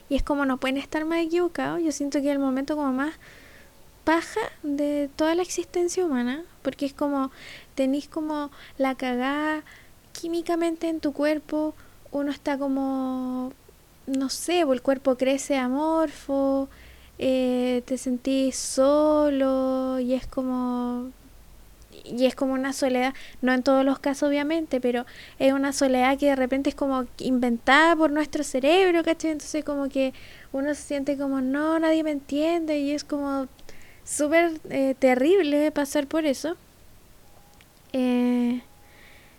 Y 0.07 0.15
es 0.15 0.23
como 0.23 0.45
no 0.45 0.57
pueden 0.57 0.77
estar 0.77 1.03
más 1.05 1.19
equivocados. 1.19 1.81
Yo 1.81 1.91
siento 1.91 2.19
que 2.21 2.27
es 2.27 2.31
el 2.33 2.39
momento 2.39 2.75
como 2.75 2.91
más 2.93 3.15
paja 4.03 4.39
de 4.61 5.09
toda 5.15 5.33
la 5.33 5.41
existencia 5.41 6.05
humana. 6.05 6.43
Porque 6.61 6.85
es 6.85 6.93
como 6.93 7.31
tenéis 7.75 8.07
como 8.07 8.51
la 8.77 8.95
cagada 8.95 9.63
químicamente 10.13 10.89
en 10.89 10.99
tu 10.99 11.13
cuerpo, 11.13 11.75
uno 12.11 12.31
está 12.31 12.57
como, 12.57 13.51
no 14.07 14.29
sé, 14.29 14.61
el 14.61 14.81
cuerpo 14.81 15.15
crece 15.17 15.57
amorfo, 15.57 16.69
eh, 17.19 17.83
te 17.85 17.97
sentís 17.97 18.55
solo 18.55 19.99
y 19.99 20.13
es 20.13 20.27
como 20.27 21.11
y 22.03 22.25
es 22.25 22.35
como 22.35 22.53
una 22.53 22.73
soledad, 22.73 23.13
no 23.41 23.53
en 23.53 23.63
todos 23.63 23.85
los 23.85 23.99
casos 23.99 24.29
obviamente, 24.29 24.81
pero 24.81 25.05
es 25.39 25.53
una 25.53 25.73
soledad 25.73 26.17
que 26.17 26.27
de 26.27 26.35
repente 26.35 26.69
es 26.69 26.75
como 26.75 27.05
inventada 27.19 27.95
por 27.95 28.11
nuestro 28.11 28.43
cerebro, 28.43 29.03
¿cachai? 29.03 29.31
Entonces 29.31 29.63
como 29.63 29.89
que 29.89 30.13
uno 30.51 30.75
se 30.75 30.81
siente 30.81 31.17
como, 31.17 31.41
no, 31.41 31.79
nadie 31.79 32.03
me 32.03 32.11
entiende 32.11 32.79
y 32.79 32.91
es 32.91 33.03
como 33.03 33.47
súper 34.03 34.51
eh, 34.69 34.95
terrible 34.99 35.71
pasar 35.71 36.07
por 36.07 36.25
eso. 36.25 36.57
Eh, 37.97 38.61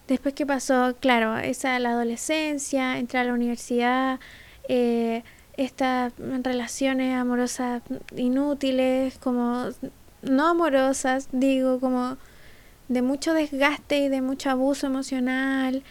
Después 0.09 0.35
que 0.35 0.47
pasó, 0.47 0.95
claro, 1.01 1.37
esa 1.39 1.79
la 1.81 1.91
adolescencia, 1.91 2.99
entrar 2.99 3.25
a 3.25 3.29
la 3.29 3.35
universidad, 3.35 4.21
eh, 4.69 5.25
estas 5.57 6.13
relaciones 6.19 7.17
amorosas 7.17 7.83
inútiles, 8.17 9.19
como 9.19 9.69
no 10.23 10.47
amorosas, 10.47 11.29
digo, 11.33 11.81
como 11.81 12.19
de 12.89 13.03
mucho 13.03 13.35
desgaste 13.35 13.99
y 13.99 14.09
de 14.09 14.23
mucho 14.23 14.51
abuso 14.51 14.87
emocional, 14.87 15.83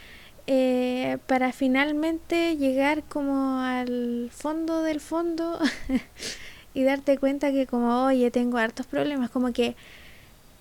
eh, 0.48 1.18
para 1.28 1.52
finalmente 1.52 2.56
llegar 2.56 3.04
como 3.04 3.60
al 3.60 4.30
fondo 4.32 4.82
del 4.82 5.02
fondo 5.02 5.60
y 6.74 6.84
darte 6.84 7.18
cuenta 7.18 7.52
que 7.52 7.68
como, 7.68 8.06
oye, 8.06 8.32
tengo 8.32 8.58
hartos 8.58 8.86
problemas, 8.86 9.30
como 9.30 9.52
que... 9.52 9.76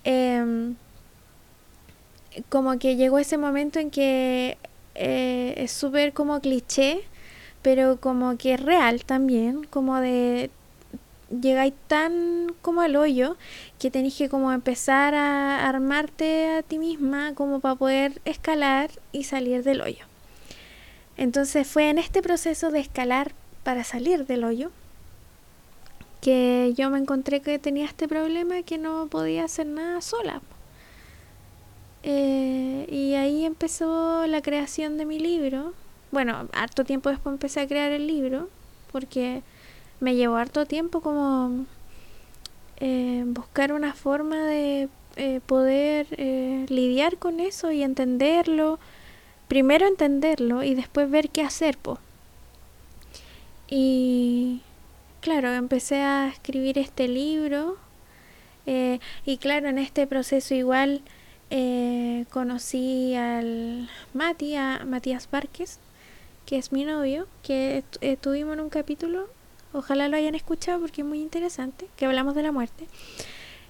Eh, 0.03 0.75
como 2.49 2.77
que 2.79 2.95
llegó 2.95 3.19
ese 3.19 3.37
momento 3.37 3.79
en 3.79 3.91
que 3.91 4.57
eh, 4.95 5.53
es 5.57 5.71
súper 5.71 6.13
como 6.13 6.39
cliché, 6.39 7.01
pero 7.61 7.99
como 7.99 8.37
que 8.37 8.53
es 8.53 8.59
real 8.59 9.03
también, 9.05 9.63
como 9.65 9.99
de 9.99 10.49
llegáis 11.29 11.73
tan 11.87 12.53
como 12.61 12.81
al 12.81 12.95
hoyo 12.95 13.35
que 13.79 13.89
tenéis 13.91 14.15
que 14.15 14.29
como 14.29 14.51
empezar 14.51 15.15
a 15.15 15.67
armarte 15.67 16.49
a 16.49 16.63
ti 16.63 16.77
misma 16.77 17.33
como 17.33 17.59
para 17.59 17.75
poder 17.75 18.21
escalar 18.25 18.91
y 19.11 19.23
salir 19.23 19.63
del 19.63 19.81
hoyo. 19.81 20.05
Entonces 21.17 21.67
fue 21.67 21.89
en 21.89 21.97
este 21.97 22.21
proceso 22.21 22.71
de 22.71 22.79
escalar 22.79 23.31
para 23.63 23.83
salir 23.83 24.25
del 24.25 24.43
hoyo 24.43 24.71
que 26.21 26.73
yo 26.75 26.89
me 26.89 26.99
encontré 26.99 27.41
que 27.41 27.59
tenía 27.59 27.85
este 27.85 28.07
problema 28.07 28.61
que 28.63 28.77
no 28.77 29.07
podía 29.07 29.45
hacer 29.45 29.67
nada 29.67 30.01
sola. 30.01 30.41
Eh, 32.07 32.85
y 32.91 33.15
ahí 33.15 33.45
empezó 33.45 34.27
la 34.27 34.43
creación 34.43 34.97
de 34.97 35.05
mi 35.05 35.17
libro. 35.17 35.73
Bueno, 36.11 36.47
harto 36.53 36.85
tiempo 36.85 37.09
después 37.09 37.33
empecé 37.33 37.61
a 37.61 37.67
crear 37.67 37.91
el 37.91 38.05
libro, 38.05 38.47
porque 38.91 39.41
me 39.99 40.15
llevó 40.15 40.35
harto 40.35 40.67
tiempo 40.67 41.01
como 41.01 41.65
eh, 42.77 43.23
buscar 43.25 43.73
una 43.73 43.93
forma 43.95 44.45
de 44.45 44.87
eh, 45.15 45.41
poder 45.47 46.07
lidiar 46.69 47.17
con 47.17 47.39
eso 47.39 47.71
y 47.71 47.81
entenderlo. 47.81 48.79
Primero 49.47 49.87
entenderlo 49.87 50.63
y 50.63 50.75
después 50.75 51.09
ver 51.09 51.29
qué 51.29 51.41
hacer, 51.41 51.75
po. 51.75 51.97
Y 53.67 54.61
claro, 55.21 55.51
empecé 55.53 56.01
a 56.01 56.27
escribir 56.27 56.77
este 56.77 57.07
libro. 57.07 57.77
y 58.67 59.37
claro, 59.37 59.69
en 59.69 59.79
este 59.79 60.05
proceso 60.05 60.53
igual 60.53 61.01
eh, 61.49 62.25
conocí 62.31 63.15
al 63.15 63.89
Mati, 64.13 64.55
a 64.55 64.83
Matías 64.85 65.29
Várquez, 65.29 65.79
que 66.45 66.57
es 66.57 66.71
mi 66.71 66.85
novio, 66.85 67.27
que 67.43 67.83
estuvimos 68.01 68.53
en 68.53 68.61
un 68.61 68.69
capítulo, 68.69 69.27
ojalá 69.73 70.07
lo 70.07 70.17
hayan 70.17 70.35
escuchado 70.35 70.79
porque 70.79 71.01
es 71.01 71.07
muy 71.07 71.21
interesante, 71.21 71.87
que 71.97 72.05
hablamos 72.05 72.35
de 72.35 72.43
la 72.43 72.51
muerte. 72.51 72.87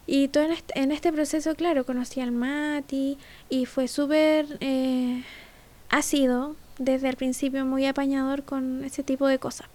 Y 0.08 0.28
todo 0.28 0.44
en 0.44 0.52
este, 0.52 0.80
en 0.80 0.92
este 0.92 1.12
proceso, 1.12 1.56
claro, 1.56 1.86
conocí 1.86 2.22
al 2.22 2.32
Mati 2.32 3.18
y 3.50 3.66
fue 3.66 3.88
súper 3.88 4.58
eh, 4.60 5.24
ácido 5.90 6.56
desde 6.78 7.10
el 7.10 7.16
principio, 7.16 7.66
muy 7.66 7.86
apañador 7.86 8.44
con 8.44 8.84
ese 8.84 9.04
tipo 9.04 9.28
de 9.28 9.40
cosas. 9.40 9.68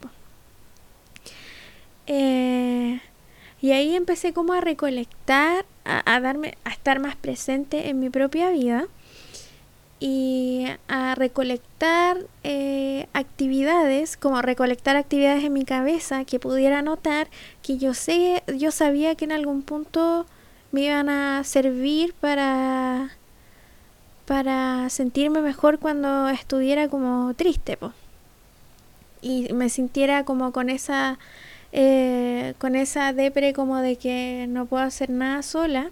Eh, 2.07 3.01
y 3.61 3.73
ahí 3.73 3.95
empecé 3.95 4.33
como 4.33 4.53
a 4.53 4.61
recolectar, 4.61 5.65
a, 5.91 6.21
darme, 6.21 6.57
a 6.65 6.71
estar 6.71 6.99
más 7.01 7.17
presente 7.17 7.89
en 7.89 8.01
mi 8.01 8.11
propia 8.11 8.51
vida 8.51 8.87
y 10.01 10.67
a 10.89 11.15
recolectar 11.15 12.17
eh, 12.43 13.07
actividades, 13.13 14.17
como 14.17 14.41
recolectar 14.41 14.97
actividades 14.97 15.45
en 15.45 15.53
mi 15.53 15.65
cabeza 15.65 16.25
que 16.25 16.41
pudiera 16.41 16.81
notar 16.81 17.29
que 17.63 17.77
yo 17.77 17.93
sé, 17.93 18.43
yo 18.57 18.71
sabía 18.71 19.15
que 19.15 19.27
en 19.27 19.33
algún 19.33 19.63
punto 19.63 20.27
me 20.73 20.83
iban 20.83 21.09
a 21.11 21.45
servir 21.45 22.15
para 22.15 23.11
para 24.25 24.89
sentirme 24.91 25.41
mejor 25.41 25.81
cuando 25.81 26.29
estuviera 26.29 26.89
como 26.89 27.35
triste 27.35 27.77
y 29.21 29.53
me 29.53 29.69
sintiera 29.69 30.25
como 30.25 30.53
con 30.53 30.71
esa 30.71 31.19
eh, 31.73 32.55
con 32.59 32.77
esa 32.77 33.13
depre 33.13 33.53
como 33.53 33.79
de 33.79 33.97
que 33.97 34.47
no 34.49 34.67
puedo 34.67 34.83
hacer 34.83 35.11
nada 35.11 35.43
sola. 35.43 35.91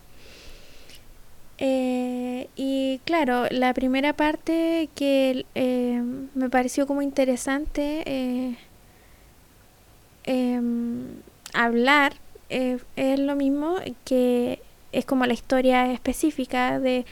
Eh, 1.58 2.49
y 2.54 3.00
claro, 3.04 3.47
la 3.50 3.75
primera 3.75 4.12
parte 4.12 4.88
que 4.94 5.44
eh, 5.56 6.00
me 6.35 6.49
pareció 6.50 6.87
como 6.87 7.02
interesante 7.02 8.02
eh, 8.06 8.56
em, 10.25 11.20
hablar 11.52 12.14
es 12.49 13.18
lo 13.18 13.37
mismo 13.37 13.76
que 14.04 14.61
es 14.92 15.04
como 15.04 15.26
la 15.26 15.35
historia 15.35 15.92
específica 15.92 16.78
de 16.80 17.04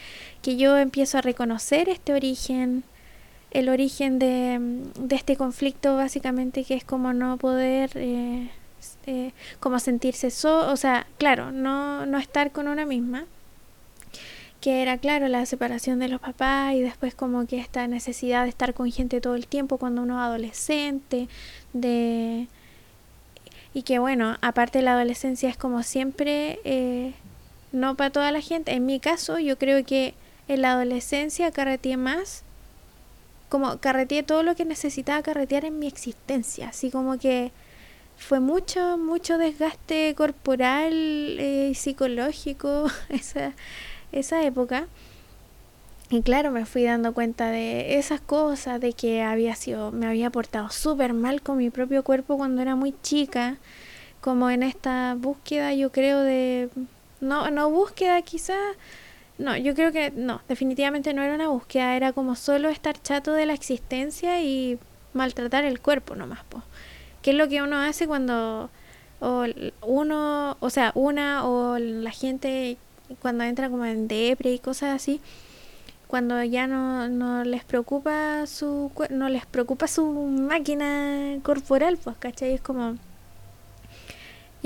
que 0.43 0.57
yo 0.57 0.79
empiezo 0.79 1.19
a 1.19 1.21
reconocer 1.23 1.89
este 1.91 2.15
origen, 2.15 2.85
el 3.51 3.69
origen 3.69 4.19
de, 4.19 4.59
de 4.99 5.17
este 5.17 5.37
conflicto 5.37 5.97
básicamente 5.97 6.65
que 6.65 6.75
es 6.75 6.85
como 6.85 7.13
no 7.13 7.37
poder, 7.37 7.91
como 9.61 9.79
sentirse 9.79 10.31
solo, 10.31 10.73
o 10.73 10.77
sea, 10.77 11.07
claro, 11.19 11.53
no, 11.53 12.07
no 12.07 12.19
estar 12.19 12.53
con 12.53 12.69
una 12.69 12.87
misma 12.87 13.25
que 14.61 14.83
era 14.83 14.99
claro 14.99 15.29
la 15.29 15.47
separación 15.47 15.99
de 16.01 16.09
los 16.09 16.21
papás 16.21 16.75
y 16.75 16.81
después 16.81 17.15
como 17.15 17.47
que 17.47 17.59
esta 17.59 17.87
necesidad 17.87 18.43
de 18.43 18.49
estar 18.49 18.75
con 18.75 18.91
gente 18.91 19.21
todo 19.21 19.37
el 19.37 19.47
tiempo 19.47 19.79
cuando 19.79 20.03
uno 20.03 20.19
es 20.19 20.27
adolescente, 20.27 21.29
de 21.73 22.49
y 23.77 23.83
que 23.83 23.99
bueno, 23.99 24.39
aparte 24.41 24.81
la 24.81 24.95
adolescencia 24.95 25.51
es 25.51 25.57
como 25.59 25.83
siempre 25.83 26.61
eh, 26.65 27.13
no 27.73 27.95
para 27.95 28.09
toda 28.09 28.33
la 28.33 28.41
gente. 28.41 28.73
En 28.73 28.87
mi 28.87 29.01
caso, 29.01 29.39
yo 29.39 29.59
creo 29.59 29.85
que 29.85 30.15
en 30.49 30.63
la 30.63 30.73
adolescencia 30.73 31.51
carreteé 31.51 31.99
más, 31.99 32.43
como 33.49 33.79
carreteé 33.79 34.23
todo 34.23 34.43
lo 34.43 34.55
que 34.57 34.65
necesitaba 34.65 35.23
carretear 35.23 35.65
en 35.65 35.79
mi 35.79 35.87
existencia, 35.87 36.69
así 36.69 36.91
como 36.91 37.19
que 37.19 37.53
fue 38.17 38.41
mucho, 38.41 38.99
mucho 38.99 39.39
desgaste 39.39 40.15
corporal 40.15 40.93
eh, 40.93 41.69
y 41.71 41.75
psicológico, 41.75 42.87
esa 43.09 43.53
esa 44.13 44.43
época. 44.43 44.87
Y 46.09 46.23
claro, 46.23 46.53
me 46.53 46.67
fui 46.67 46.85
dando 46.85 47.13
cuenta 47.15 47.51
de 47.51 47.99
esas 47.99 48.21
cosas, 48.21 48.81
de 48.81 48.93
que 48.93 49.23
había 49.23 49.57
sido, 49.57 49.91
me 49.91 50.07
había 50.07 50.31
portado 50.31 50.71
súper 50.71 51.13
mal 51.15 51.43
con 51.43 51.59
mi 51.59 51.71
propio 51.71 52.05
cuerpo 52.05 52.37
cuando 52.37 52.63
era 52.63 52.77
muy 52.77 52.95
chica, 53.03 53.57
como 54.21 54.51
en 54.51 54.63
esta 54.63 55.17
búsqueda, 55.19 55.75
yo 55.75 55.91
creo, 55.91 56.21
de, 56.21 56.69
no, 57.21 57.51
no 57.51 57.71
búsqueda 57.71 58.23
quizás, 58.23 58.77
no, 59.39 59.57
yo 59.57 59.75
creo 59.75 59.93
que 59.93 60.11
no, 60.11 60.41
definitivamente 60.49 61.13
no 61.13 61.23
era 61.23 61.35
una 61.35 61.49
búsqueda, 61.49 61.97
era 61.97 62.13
como 62.13 62.37
solo 62.37 62.69
estar 62.69 63.01
chato 63.01 63.33
de 63.33 63.47
la 63.47 63.55
existencia 63.55 64.43
y 64.43 64.79
maltratar 65.13 65.65
el 65.65 65.81
cuerpo 65.81 66.15
nomás, 66.15 66.41
pues. 66.49 66.65
¿Qué 67.23 67.31
es 67.31 67.37
lo 67.37 67.49
que 67.49 67.63
uno 67.63 67.79
hace 67.79 68.07
cuando 68.07 68.71
o 69.21 69.47
uno, 69.83 70.57
o 70.61 70.71
sea, 70.71 70.93
una 70.95 71.47
o 71.47 71.79
la 71.79 72.11
gente 72.11 72.77
cuando 73.21 73.45
entra 73.45 73.71
como 73.71 73.85
en 73.85 74.09
depre 74.09 74.53
y 74.53 74.59
cosas 74.59 74.95
así, 74.95 75.21
cuando 76.07 76.43
ya 76.45 76.67
no, 76.67 77.09
no 77.09 77.45
les 77.45 77.65
preocupa 77.65 78.47
su 78.47 78.91
no 79.11 79.29
les 79.29 79.47
preocupa 79.47 79.89
su 79.89 80.07
máquina 80.13 81.39
corporal, 81.43 81.99
pues, 82.03 82.17
¿cachai? 82.19 82.55
Es 82.55 82.61
como 82.61 82.97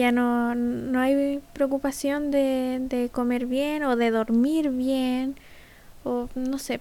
ya 0.00 0.12
no, 0.12 0.54
no 0.54 1.00
hay 1.00 1.40
preocupación 1.52 2.30
de, 2.30 2.78
de 2.80 3.08
comer 3.10 3.46
bien 3.46 3.84
o 3.84 3.96
de 3.96 4.10
dormir 4.10 4.70
bien 4.70 5.36
o 6.04 6.28
no 6.34 6.58
sé. 6.58 6.80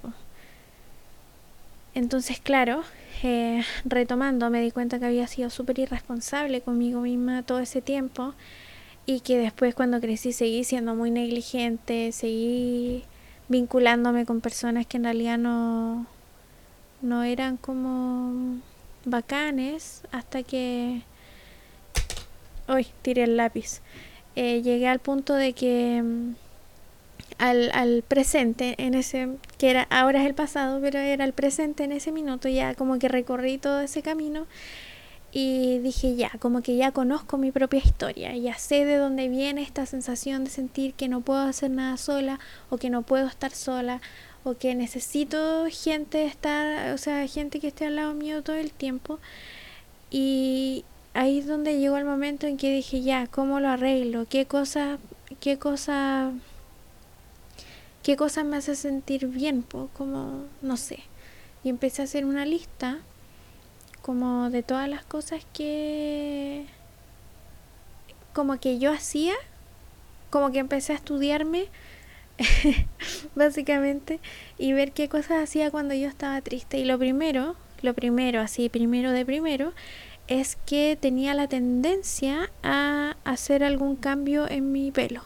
Entonces, 1.94 2.40
claro, 2.40 2.84
eh, 3.24 3.64
retomando, 3.84 4.50
me 4.50 4.62
di 4.62 4.72
cuenta 4.72 5.00
que 5.00 5.06
había 5.06 5.28
sido 5.28 5.50
súper 5.50 5.80
irresponsable 5.80 6.62
conmigo 6.62 7.02
misma 7.02 7.44
todo 7.44 7.60
ese 7.60 7.82
tiempo 7.82 8.34
y 9.06 9.22
que 9.22 9.38
después 9.38 9.76
cuando 9.76 10.00
crecí 10.00 10.32
seguí 10.32 10.64
siendo 10.64 10.96
muy 10.96 11.12
negligente, 11.12 12.12
seguí 12.12 13.04
vinculándome 13.50 14.26
con 14.26 14.40
personas 14.40 14.86
que 14.86 14.98
en 14.98 15.04
realidad 15.04 15.38
no, 15.38 16.06
no 17.02 17.24
eran 17.24 17.58
como 17.58 18.60
bacanes 19.06 20.04
hasta 20.12 20.44
que 20.44 21.02
hoy 22.70 22.88
tiré 23.02 23.24
el 23.24 23.38
lápiz 23.38 23.82
eh, 24.36 24.62
llegué 24.62 24.88
al 24.88 25.00
punto 25.00 25.34
de 25.34 25.54
que 25.54 26.02
mm, 26.04 26.36
al, 27.38 27.72
al 27.74 28.04
presente 28.08 28.76
en 28.78 28.94
ese 28.94 29.30
que 29.58 29.70
era 29.70 29.88
ahora 29.90 30.22
es 30.22 30.28
el 30.28 30.36
pasado 30.36 30.80
pero 30.82 31.00
era 31.00 31.26
el 31.26 31.34
presente 31.34 31.84
en 31.84 31.92
ese 31.92 32.12
minuto 32.12 32.48
ya 32.48 32.76
como 32.76 33.00
que 33.00 33.08
recorrí 33.08 33.58
todo 33.58 33.82
ese 33.82 34.02
camino 34.02 34.46
y 35.32 35.78
dije 35.80 36.16
ya, 36.16 36.32
como 36.40 36.62
que 36.62 36.76
ya 36.76 36.92
conozco 36.92 37.38
mi 37.38 37.52
propia 37.52 37.80
historia, 37.80 38.36
ya 38.36 38.58
sé 38.58 38.86
de 38.86 38.98
dónde 38.98 39.30
viene 39.30 39.62
esta 39.62 39.86
sensación 39.86 40.44
de 40.44 40.50
sentir 40.50 40.94
que 40.96 41.08
no 41.08 41.22
puedo 41.22 41.42
hacer 41.42 41.70
nada 41.70 41.98
sola 41.98 42.40
o 42.70 42.78
que 42.78 42.90
no 42.90 43.04
puedo 43.04 43.28
estar 43.28 43.52
sola 43.52 44.02
o 44.44 44.56
que 44.56 44.74
necesito 44.74 45.66
gente 45.70 46.26
estar, 46.26 46.94
o 46.94 46.98
sea, 46.98 47.28
gente 47.28 47.60
que 47.60 47.68
esté 47.68 47.86
al 47.86 47.98
lado 47.98 48.14
mío 48.14 48.42
todo 48.42 48.56
el 48.56 48.72
tiempo. 48.72 49.20
Y 50.10 50.86
ahí 51.14 51.40
es 51.40 51.48
donde 51.48 51.80
llegó 51.80 51.98
el 51.98 52.06
momento 52.06 52.48
en 52.48 52.58
que 52.58 52.72
dije 52.72 53.02
ya, 53.02 53.28
¿cómo 53.28 53.60
lo 53.60 53.70
arreglo? 53.70 54.26
¿Qué 54.30 54.46
cosa, 54.46 54.98
qué 55.40 55.58
cosa, 55.58 56.32
qué 58.04 58.16
cosa 58.16 58.44
me 58.44 58.58
hace 58.58 58.76
sentir 58.76 59.28
bien? 59.28 59.66
Como, 59.94 60.46
no 60.62 60.78
sé. 60.78 61.00
Y 61.64 61.70
empecé 61.70 62.02
a 62.02 62.06
hacer 62.06 62.26
una 62.26 62.46
lista 62.46 63.00
como 64.02 64.50
de 64.50 64.64
todas 64.64 64.88
las 64.88 65.04
cosas 65.04 65.46
que 65.54 66.66
como 68.34 68.60
que 68.60 68.80
yo 68.80 68.92
hacía 68.92 69.34
como 70.30 70.52
que 70.52 70.60
empecé 70.60 70.94
a 70.94 70.96
estudiarme 70.96 71.68
básicamente 73.36 74.20
y 74.58 74.72
ver 74.74 74.94
qué 74.94 75.10
cosas 75.10 75.44
hacía 75.44 75.72
cuando 75.72 75.94
yo 75.94 76.08
estaba 76.08 76.40
triste 76.42 76.78
y 76.78 76.86
lo 76.86 76.98
primero 76.98 77.56
lo 77.82 77.94
primero 77.94 78.40
así 78.40 78.70
primero 78.70 79.12
de 79.12 79.26
primero 79.26 79.74
es 80.30 80.58
que 80.66 80.98
tenía 81.00 81.34
la 81.34 81.48
tendencia 81.48 82.50
a 82.64 83.18
hacer 83.26 83.64
algún 83.64 83.98
cambio 83.98 84.50
en 84.50 84.72
mi 84.72 84.92
pelo 84.92 85.24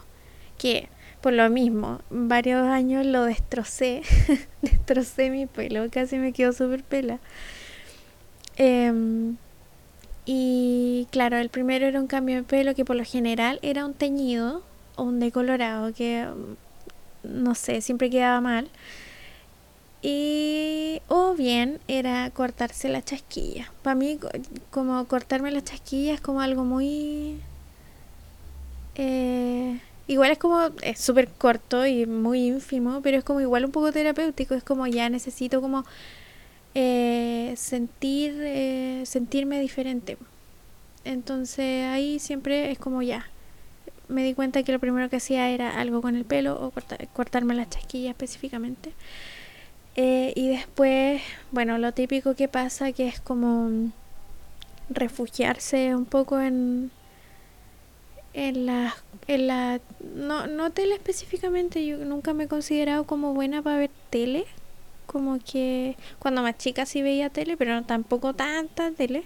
que 0.58 0.88
por 1.20 1.32
lo 1.32 1.48
mismo 1.50 2.00
varios 2.10 2.66
años 2.66 3.06
lo 3.06 3.24
destrocé 3.24 4.02
destrocé 4.62 5.30
mi 5.30 5.46
pelo 5.46 5.88
casi 5.90 6.18
me 6.18 6.32
quedó 6.32 6.52
súper 6.52 6.82
pela 6.82 7.20
Em, 8.56 9.36
y 10.26 11.08
claro, 11.10 11.36
el 11.38 11.48
primero 11.50 11.86
era 11.86 12.00
un 12.00 12.06
cambio 12.06 12.36
de 12.36 12.42
pelo 12.44 12.74
que 12.74 12.84
por 12.84 12.96
lo 12.96 13.04
general 13.04 13.58
era 13.62 13.84
un 13.84 13.94
teñido 13.94 14.62
o 14.96 15.02
un 15.04 15.20
decolorado 15.20 15.92
que 15.92 16.26
no 17.24 17.54
sé, 17.54 17.80
siempre 17.80 18.10
quedaba 18.10 18.40
mal. 18.40 18.68
Y 20.06 21.00
o 21.08 21.34
bien 21.34 21.80
era 21.88 22.30
cortarse 22.30 22.90
la 22.90 23.02
chasquilla. 23.02 23.72
Para 23.82 23.94
mí 23.94 24.18
como 24.70 25.02
cortarme 25.06 25.50
la 25.50 25.64
chasquilla 25.64 26.12
es 26.14 26.20
como 26.20 26.42
algo 26.42 26.62
muy 26.64 27.40
eh, 28.96 29.80
igual 30.06 30.30
es 30.30 30.38
como 30.38 30.60
es 30.82 31.00
súper 31.00 31.28
corto 31.28 31.86
y 31.86 32.06
muy 32.06 32.46
ínfimo, 32.46 33.00
pero 33.02 33.18
es 33.18 33.24
como 33.24 33.40
igual 33.40 33.64
un 33.64 33.72
poco 33.72 33.92
terapéutico, 33.92 34.54
es 34.54 34.62
como 34.64 34.86
ya 34.86 35.08
necesito 35.08 35.60
como 35.60 35.84
eh, 36.74 37.54
sentir, 37.56 38.34
eh, 38.40 39.02
sentirme 39.06 39.60
diferente. 39.60 40.18
Entonces 41.04 41.86
ahí 41.86 42.18
siempre 42.18 42.70
es 42.70 42.78
como 42.78 43.02
ya. 43.02 43.26
Me 44.08 44.24
di 44.24 44.34
cuenta 44.34 44.62
que 44.62 44.72
lo 44.72 44.78
primero 44.80 45.08
que 45.10 45.16
hacía 45.16 45.50
era 45.50 45.80
algo 45.80 46.02
con 46.02 46.16
el 46.16 46.24
pelo 46.24 46.60
o 46.60 46.72
cortarme 47.14 47.54
la 47.54 47.68
chasquilla 47.68 48.10
específicamente. 48.10 48.92
Eh, 49.96 50.32
y 50.34 50.48
después, 50.48 51.22
bueno, 51.52 51.78
lo 51.78 51.92
típico 51.92 52.34
que 52.34 52.48
pasa 52.48 52.92
que 52.92 53.06
es 53.06 53.20
como 53.20 53.92
refugiarse 54.90 55.94
un 55.94 56.04
poco 56.04 56.40
en, 56.40 56.90
en 58.32 58.66
la, 58.66 58.94
en 59.28 59.46
la 59.46 59.80
no, 60.14 60.46
no 60.46 60.70
tele 60.72 60.94
específicamente, 60.94 61.84
yo 61.86 61.98
nunca 61.98 62.34
me 62.34 62.44
he 62.44 62.48
considerado 62.48 63.04
como 63.04 63.34
buena 63.34 63.62
para 63.62 63.78
ver 63.78 63.90
tele, 64.10 64.46
como 65.06 65.38
que 65.38 65.96
cuando 66.18 66.42
más 66.42 66.58
chica 66.58 66.86
sí 66.86 67.02
veía 67.02 67.30
tele, 67.30 67.56
pero 67.56 67.82
tampoco 67.84 68.34
tanta 68.34 68.90
tele. 68.92 69.24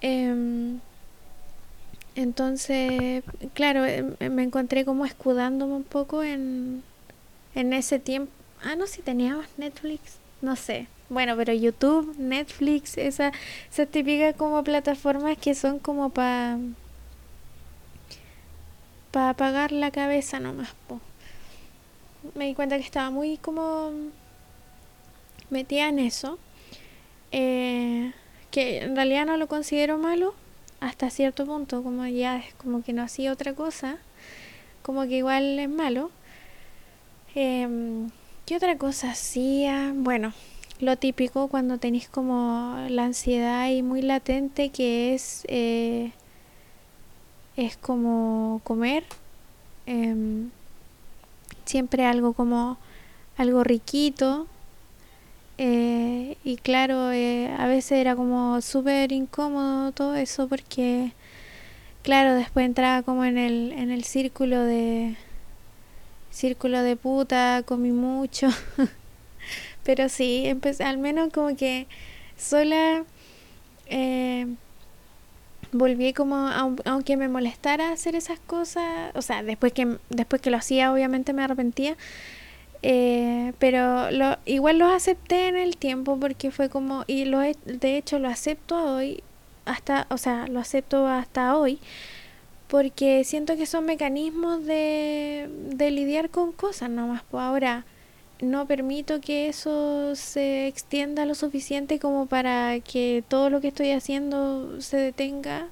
Em, 0.00 0.80
entonces, 2.14 3.22
claro, 3.54 3.84
em, 3.86 4.14
me 4.30 4.42
encontré 4.42 4.84
como 4.84 5.04
escudándome 5.06 5.74
un 5.74 5.84
poco 5.84 6.22
en, 6.22 6.82
en 7.54 7.72
ese 7.72 7.98
tiempo. 7.98 8.32
Ah, 8.62 8.76
no, 8.76 8.86
si 8.86 9.02
teníamos 9.02 9.46
Netflix, 9.56 10.18
no 10.42 10.56
sé. 10.56 10.86
Bueno, 11.08 11.36
pero 11.36 11.52
YouTube, 11.52 12.14
Netflix, 12.18 12.96
esa, 12.98 13.32
esas 13.70 13.88
típicas 13.88 14.34
como 14.36 14.62
plataformas 14.62 15.36
que 15.38 15.54
son 15.54 15.78
como 15.78 16.10
para 16.10 16.58
para 19.10 19.30
apagar 19.30 19.72
la 19.72 19.90
cabeza 19.90 20.38
nomás. 20.40 20.74
Po. 20.86 21.00
Me 22.34 22.46
di 22.46 22.54
cuenta 22.54 22.76
que 22.76 22.84
estaba 22.84 23.10
muy 23.10 23.38
como 23.38 23.90
metida 25.50 25.88
en 25.88 25.98
eso. 25.98 26.38
Eh, 27.32 28.12
que 28.50 28.82
en 28.82 28.96
realidad 28.96 29.26
no 29.26 29.36
lo 29.36 29.46
considero 29.48 29.98
malo 29.98 30.34
hasta 30.80 31.10
cierto 31.10 31.46
punto, 31.46 31.82
como 31.82 32.06
ya 32.06 32.38
es 32.38 32.54
como 32.54 32.82
que 32.82 32.92
no 32.92 33.02
hacía 33.02 33.32
otra 33.32 33.54
cosa, 33.54 33.98
como 34.82 35.02
que 35.02 35.18
igual 35.18 35.58
es 35.58 35.68
malo. 35.68 36.10
Eh, 37.34 38.08
¿Qué 38.50 38.56
otra 38.56 38.76
cosa 38.76 39.12
hacía? 39.12 39.92
Bueno, 39.94 40.32
lo 40.80 40.96
típico 40.96 41.46
cuando 41.46 41.78
tenéis 41.78 42.08
como 42.08 42.84
la 42.88 43.04
ansiedad 43.04 43.70
y 43.70 43.84
muy 43.84 44.02
latente 44.02 44.70
que 44.70 45.14
es 45.14 45.44
eh, 45.46 46.10
es 47.56 47.76
como 47.76 48.60
comer 48.64 49.04
em, 49.86 50.50
siempre 51.64 52.04
algo 52.06 52.32
como 52.32 52.76
algo 53.36 53.62
riquito 53.62 54.48
eh, 55.56 56.36
y 56.42 56.56
claro 56.56 57.12
eh, 57.12 57.54
a 57.56 57.68
veces 57.68 57.92
era 57.92 58.16
como 58.16 58.60
súper 58.62 59.12
incómodo 59.12 59.92
todo 59.92 60.16
eso 60.16 60.48
porque 60.48 61.12
claro 62.02 62.34
después 62.34 62.66
entraba 62.66 63.04
como 63.04 63.24
en 63.24 63.38
el 63.38 63.70
en 63.70 63.92
el 63.92 64.02
círculo 64.02 64.60
de 64.64 65.14
círculo 66.30 66.82
de 66.82 66.96
puta 66.96 67.62
comí 67.64 67.92
mucho. 67.92 68.48
Pero 69.84 70.08
sí, 70.08 70.42
empecé, 70.46 70.84
al 70.84 70.98
menos 70.98 71.32
como 71.32 71.56
que 71.56 71.86
sola 72.36 73.04
eh, 73.86 74.46
volví 75.72 76.12
como, 76.12 76.48
aunque 76.84 77.16
me 77.16 77.28
molestara 77.28 77.92
hacer 77.92 78.14
esas 78.14 78.40
cosas, 78.40 79.12
o 79.14 79.22
sea, 79.22 79.42
después 79.42 79.72
que, 79.72 79.98
después 80.08 80.42
que 80.42 80.50
lo 80.50 80.56
hacía 80.56 80.92
obviamente 80.92 81.32
me 81.32 81.42
arrepentía, 81.44 81.96
eh, 82.82 83.52
pero 83.58 84.10
lo, 84.10 84.38
igual 84.46 84.78
los 84.78 84.90
acepté 84.92 85.48
en 85.48 85.56
el 85.56 85.76
tiempo 85.76 86.18
porque 86.18 86.50
fue 86.50 86.68
como, 86.68 87.04
y 87.06 87.24
lo 87.24 87.40
de 87.40 87.96
hecho 87.96 88.18
lo 88.18 88.28
acepto 88.28 88.96
hoy, 88.96 89.22
hasta, 89.64 90.06
o 90.10 90.18
sea, 90.18 90.46
lo 90.48 90.60
acepto 90.60 91.06
hasta 91.06 91.56
hoy, 91.56 91.78
porque 92.70 93.24
siento 93.24 93.56
que 93.56 93.66
son 93.66 93.84
mecanismos 93.84 94.64
de, 94.64 95.50
de 95.74 95.90
lidiar 95.90 96.30
con 96.30 96.52
cosas 96.52 96.88
nomás, 96.88 97.22
pues 97.28 97.42
ahora 97.42 97.84
no 98.40 98.64
permito 98.66 99.20
que 99.20 99.48
eso 99.48 100.14
se 100.14 100.68
extienda 100.68 101.26
lo 101.26 101.34
suficiente 101.34 101.98
como 101.98 102.26
para 102.26 102.78
que 102.80 103.24
todo 103.26 103.50
lo 103.50 103.60
que 103.60 103.68
estoy 103.68 103.90
haciendo 103.90 104.80
se 104.80 104.96
detenga 104.98 105.68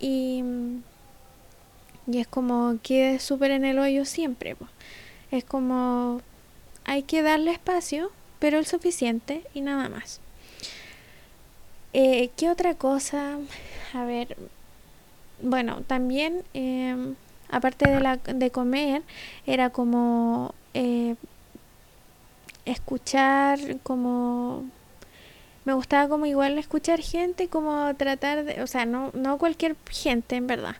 y, 0.00 0.42
y 2.06 2.18
es 2.18 2.26
como 2.26 2.78
quede 2.82 3.18
súper 3.18 3.50
en 3.50 3.66
el 3.66 3.78
hoyo 3.78 4.06
siempre. 4.06 4.56
Es 5.30 5.44
como 5.44 6.22
hay 6.86 7.02
que 7.02 7.22
darle 7.22 7.52
espacio, 7.52 8.10
pero 8.38 8.58
el 8.58 8.64
suficiente 8.64 9.42
y 9.52 9.60
nada 9.60 9.90
más. 9.90 10.20
Eh, 11.92 12.30
¿Qué 12.36 12.48
otra 12.48 12.74
cosa? 12.74 13.38
A 13.92 14.04
ver, 14.04 14.36
bueno, 15.42 15.82
también 15.86 16.42
em, 16.54 17.14
aparte 17.50 17.88
de, 17.88 18.00
la, 18.00 18.16
de 18.16 18.50
comer, 18.50 19.02
era 19.46 19.70
como 19.70 20.54
eh, 20.74 21.16
escuchar 22.64 23.58
como 23.82 24.64
me 25.64 25.72
gustaba 25.74 26.08
como 26.08 26.26
igual 26.26 26.58
escuchar 26.58 27.00
gente 27.00 27.48
como 27.48 27.94
tratar 27.96 28.44
de 28.44 28.62
o 28.62 28.66
sea 28.66 28.84
no 28.86 29.10
no 29.14 29.38
cualquier 29.38 29.76
gente 29.90 30.36
en 30.36 30.46
verdad. 30.46 30.76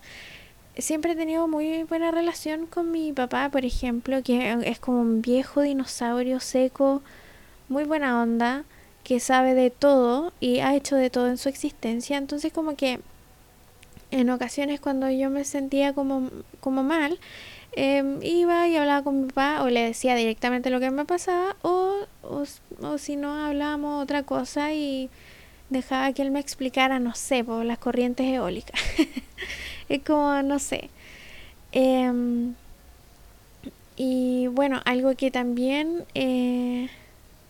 Siempre 0.76 1.12
he 1.12 1.16
tenido 1.16 1.46
muy 1.46 1.84
buena 1.84 2.10
relación 2.10 2.66
con 2.66 2.90
mi 2.90 3.12
papá 3.12 3.48
por 3.50 3.64
ejemplo 3.64 4.22
que 4.22 4.56
es 4.64 4.78
como 4.78 5.00
un 5.00 5.22
viejo 5.22 5.62
dinosaurio 5.62 6.40
seco 6.40 7.02
muy 7.68 7.84
buena 7.84 8.22
onda 8.22 8.64
que 9.04 9.20
sabe 9.20 9.54
de 9.54 9.70
todo 9.70 10.32
y 10.40 10.60
ha 10.60 10.74
hecho 10.74 10.96
de 10.96 11.10
todo 11.10 11.28
en 11.28 11.38
su 11.38 11.48
existencia. 11.48 12.16
Entonces 12.16 12.52
como 12.52 12.74
que 12.74 13.00
en 14.14 14.30
ocasiones 14.30 14.80
cuando 14.80 15.10
yo 15.10 15.28
me 15.30 15.44
sentía 15.44 15.92
como 15.92 16.30
como 16.60 16.82
mal 16.82 17.18
Em, 17.76 18.22
iba 18.22 18.68
y 18.68 18.76
hablaba 18.76 19.02
con 19.02 19.22
mi 19.22 19.26
papá 19.28 19.62
o 19.64 19.68
le 19.68 19.82
decía 19.82 20.14
directamente 20.14 20.70
lo 20.70 20.78
que 20.78 20.92
me 20.92 21.04
pasaba 21.04 21.56
o, 21.62 22.06
o, 22.22 22.98
si 22.98 23.16
no 23.16 23.34
hablábamos 23.34 24.00
otra 24.02 24.22
cosa 24.22 24.72
y 24.72 25.10
dejaba 25.70 26.12
que 26.12 26.22
él 26.22 26.30
me 26.30 26.38
explicara, 26.38 27.00
no 27.00 27.16
sé, 27.16 27.42
por 27.42 27.64
las 27.64 27.78
corrientes 27.78 28.26
eólicas. 28.26 28.80
es 29.88 30.02
como, 30.04 30.40
no 30.42 30.60
sé. 30.60 30.88
Em, 31.72 32.54
y 33.96 34.46
bueno, 34.48 34.80
algo 34.84 35.16
que 35.16 35.32
también 35.32 36.04
eh, 36.14 36.88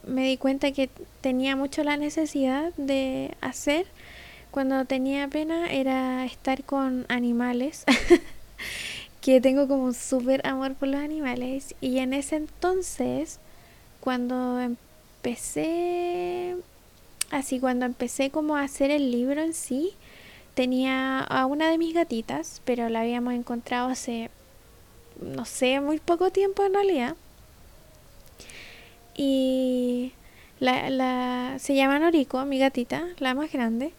me 0.06 0.24
di 0.24 0.38
cuenta 0.38 0.72
que 0.72 0.88
tenía 1.20 1.54
mucho 1.54 1.84
la 1.84 1.98
necesidad 1.98 2.72
de 2.78 3.34
hacer 3.42 3.86
cuando 4.54 4.84
tenía 4.84 5.26
pena 5.26 5.66
era 5.66 6.24
estar 6.24 6.62
con 6.62 7.06
animales. 7.08 7.84
que 9.20 9.40
tengo 9.40 9.66
como 9.66 9.82
un 9.82 9.94
súper 9.94 10.46
amor 10.46 10.74
por 10.74 10.86
los 10.86 11.00
animales 11.00 11.74
y 11.80 11.98
en 11.98 12.12
ese 12.12 12.36
entonces 12.36 13.40
cuando 13.98 14.60
empecé 14.60 16.54
así 17.32 17.58
cuando 17.58 17.84
empecé 17.84 18.30
como 18.30 18.54
a 18.54 18.62
hacer 18.62 18.92
el 18.92 19.10
libro 19.10 19.40
en 19.42 19.54
sí 19.54 19.94
tenía 20.54 21.20
a 21.20 21.46
una 21.46 21.68
de 21.68 21.78
mis 21.78 21.92
gatitas 21.92 22.62
pero 22.64 22.88
la 22.90 23.00
habíamos 23.00 23.34
encontrado 23.34 23.88
hace 23.88 24.30
no 25.20 25.46
sé 25.46 25.80
muy 25.80 25.98
poco 25.98 26.30
tiempo 26.30 26.64
en 26.64 26.74
realidad 26.74 27.16
y 29.16 30.12
la, 30.60 30.90
la 30.90 31.56
se 31.58 31.74
llama 31.74 31.98
Noriko 31.98 32.44
mi 32.44 32.58
gatita 32.58 33.08
la 33.18 33.34
más 33.34 33.50
grande 33.50 33.94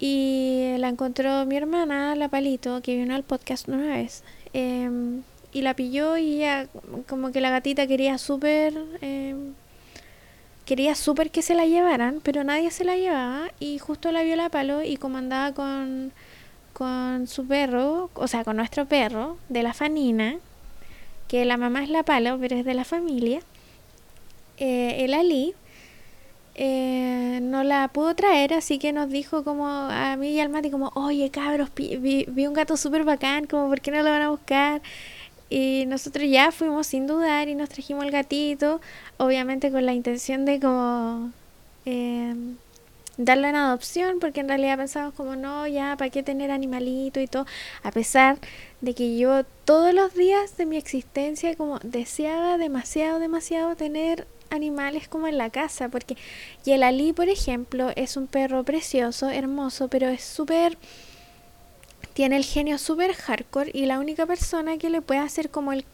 y 0.00 0.76
la 0.78 0.88
encontró 0.88 1.44
mi 1.44 1.56
hermana, 1.56 2.16
la 2.16 2.28
Palito, 2.28 2.80
que 2.80 2.96
vino 2.96 3.14
al 3.14 3.22
podcast 3.22 3.68
una 3.68 3.86
vez. 3.86 4.24
Em, 4.54 5.22
y 5.52 5.60
la 5.60 5.74
pilló 5.74 6.16
y 6.16 6.36
ella, 6.36 6.68
como 7.06 7.30
que 7.32 7.40
la 7.40 7.50
gatita 7.50 7.86
quería 7.86 8.16
súper... 8.18 8.74
Em, 9.02 9.52
quería 10.64 10.94
súper 10.94 11.30
que 11.30 11.42
se 11.42 11.54
la 11.54 11.66
llevaran, 11.66 12.20
pero 12.22 12.44
nadie 12.44 12.70
se 12.70 12.84
la 12.84 12.96
llevaba. 12.96 13.50
Y 13.60 13.78
justo 13.78 14.10
la 14.10 14.22
vio 14.22 14.36
la 14.36 14.48
Palo 14.48 14.82
y 14.82 14.96
como 14.96 15.18
andaba 15.18 15.52
con, 15.52 16.12
con 16.72 17.26
su 17.26 17.46
perro, 17.46 18.10
o 18.14 18.26
sea, 18.28 18.44
con 18.44 18.56
nuestro 18.56 18.86
perro, 18.86 19.36
de 19.50 19.62
la 19.62 19.74
Fanina, 19.74 20.36
que 21.28 21.44
la 21.44 21.56
mamá 21.58 21.82
es 21.82 21.90
la 21.90 22.04
Palo, 22.04 22.38
pero 22.40 22.56
es 22.56 22.64
de 22.64 22.74
la 22.74 22.84
familia, 22.84 23.40
eh, 24.58 25.04
el 25.04 25.14
Ali 25.14 25.54
eh, 26.54 27.38
no 27.42 27.62
la 27.64 27.88
pudo 27.88 28.14
traer, 28.14 28.54
así 28.54 28.78
que 28.78 28.92
nos 28.92 29.08
dijo 29.08 29.44
como 29.44 29.66
a 29.66 30.16
mí 30.16 30.32
y 30.32 30.40
al 30.40 30.48
Mati 30.48 30.70
como, 30.70 30.92
oye 30.94 31.30
cabros, 31.30 31.70
vi, 31.74 32.26
un 32.46 32.54
gato 32.54 32.76
súper 32.76 33.04
bacán, 33.04 33.46
como, 33.46 33.68
¿por 33.68 33.80
qué 33.80 33.90
no 33.90 34.02
lo 34.02 34.10
van 34.10 34.22
a 34.22 34.30
buscar? 34.30 34.82
Y 35.48 35.84
nosotros 35.86 36.28
ya 36.30 36.52
fuimos 36.52 36.86
sin 36.86 37.06
dudar 37.06 37.48
y 37.48 37.54
nos 37.54 37.68
trajimos 37.70 38.04
el 38.04 38.10
gatito, 38.10 38.80
obviamente 39.16 39.70
con 39.70 39.86
la 39.86 39.94
intención 39.94 40.44
de 40.44 40.60
como 40.60 41.32
eh, 41.86 42.34
darle 43.16 43.48
en 43.48 43.56
adopción, 43.56 44.18
porque 44.20 44.40
en 44.40 44.48
realidad 44.48 44.78
pensamos 44.78 45.14
como, 45.14 45.36
no, 45.36 45.66
ya, 45.66 45.96
¿para 45.96 46.10
qué 46.10 46.22
tener 46.22 46.50
animalito 46.50 47.20
y 47.20 47.26
todo? 47.26 47.46
A 47.82 47.90
pesar 47.90 48.38
de 48.80 48.94
que 48.94 49.16
yo 49.18 49.44
todos 49.64 49.94
los 49.94 50.14
días 50.14 50.56
de 50.56 50.66
mi 50.66 50.76
existencia 50.76 51.54
como 51.56 51.78
deseaba 51.80 52.58
demasiado, 52.58 53.18
demasiado 53.18 53.76
tener 53.76 54.26
animales 54.50 55.08
como 55.08 55.28
en 55.28 55.38
la 55.38 55.50
casa, 55.50 55.88
porque 55.88 56.16
y 56.64 56.72
el 56.72 56.82
Ali, 56.82 57.12
por 57.12 57.28
ejemplo, 57.28 57.90
es 57.96 58.16
un 58.16 58.26
perro 58.26 58.64
precioso, 58.64 59.30
hermoso, 59.30 59.88
pero 59.88 60.08
es 60.08 60.22
súper 60.22 60.78
tiene 62.14 62.36
el 62.36 62.44
genio 62.44 62.76
súper 62.78 63.14
hardcore 63.14 63.70
y 63.72 63.86
la 63.86 63.98
única 63.98 64.26
persona 64.26 64.78
que 64.78 64.90
le 64.90 65.00
puede 65.00 65.20
hacer 65.20 65.50
como 65.50 65.72
el 65.72 65.84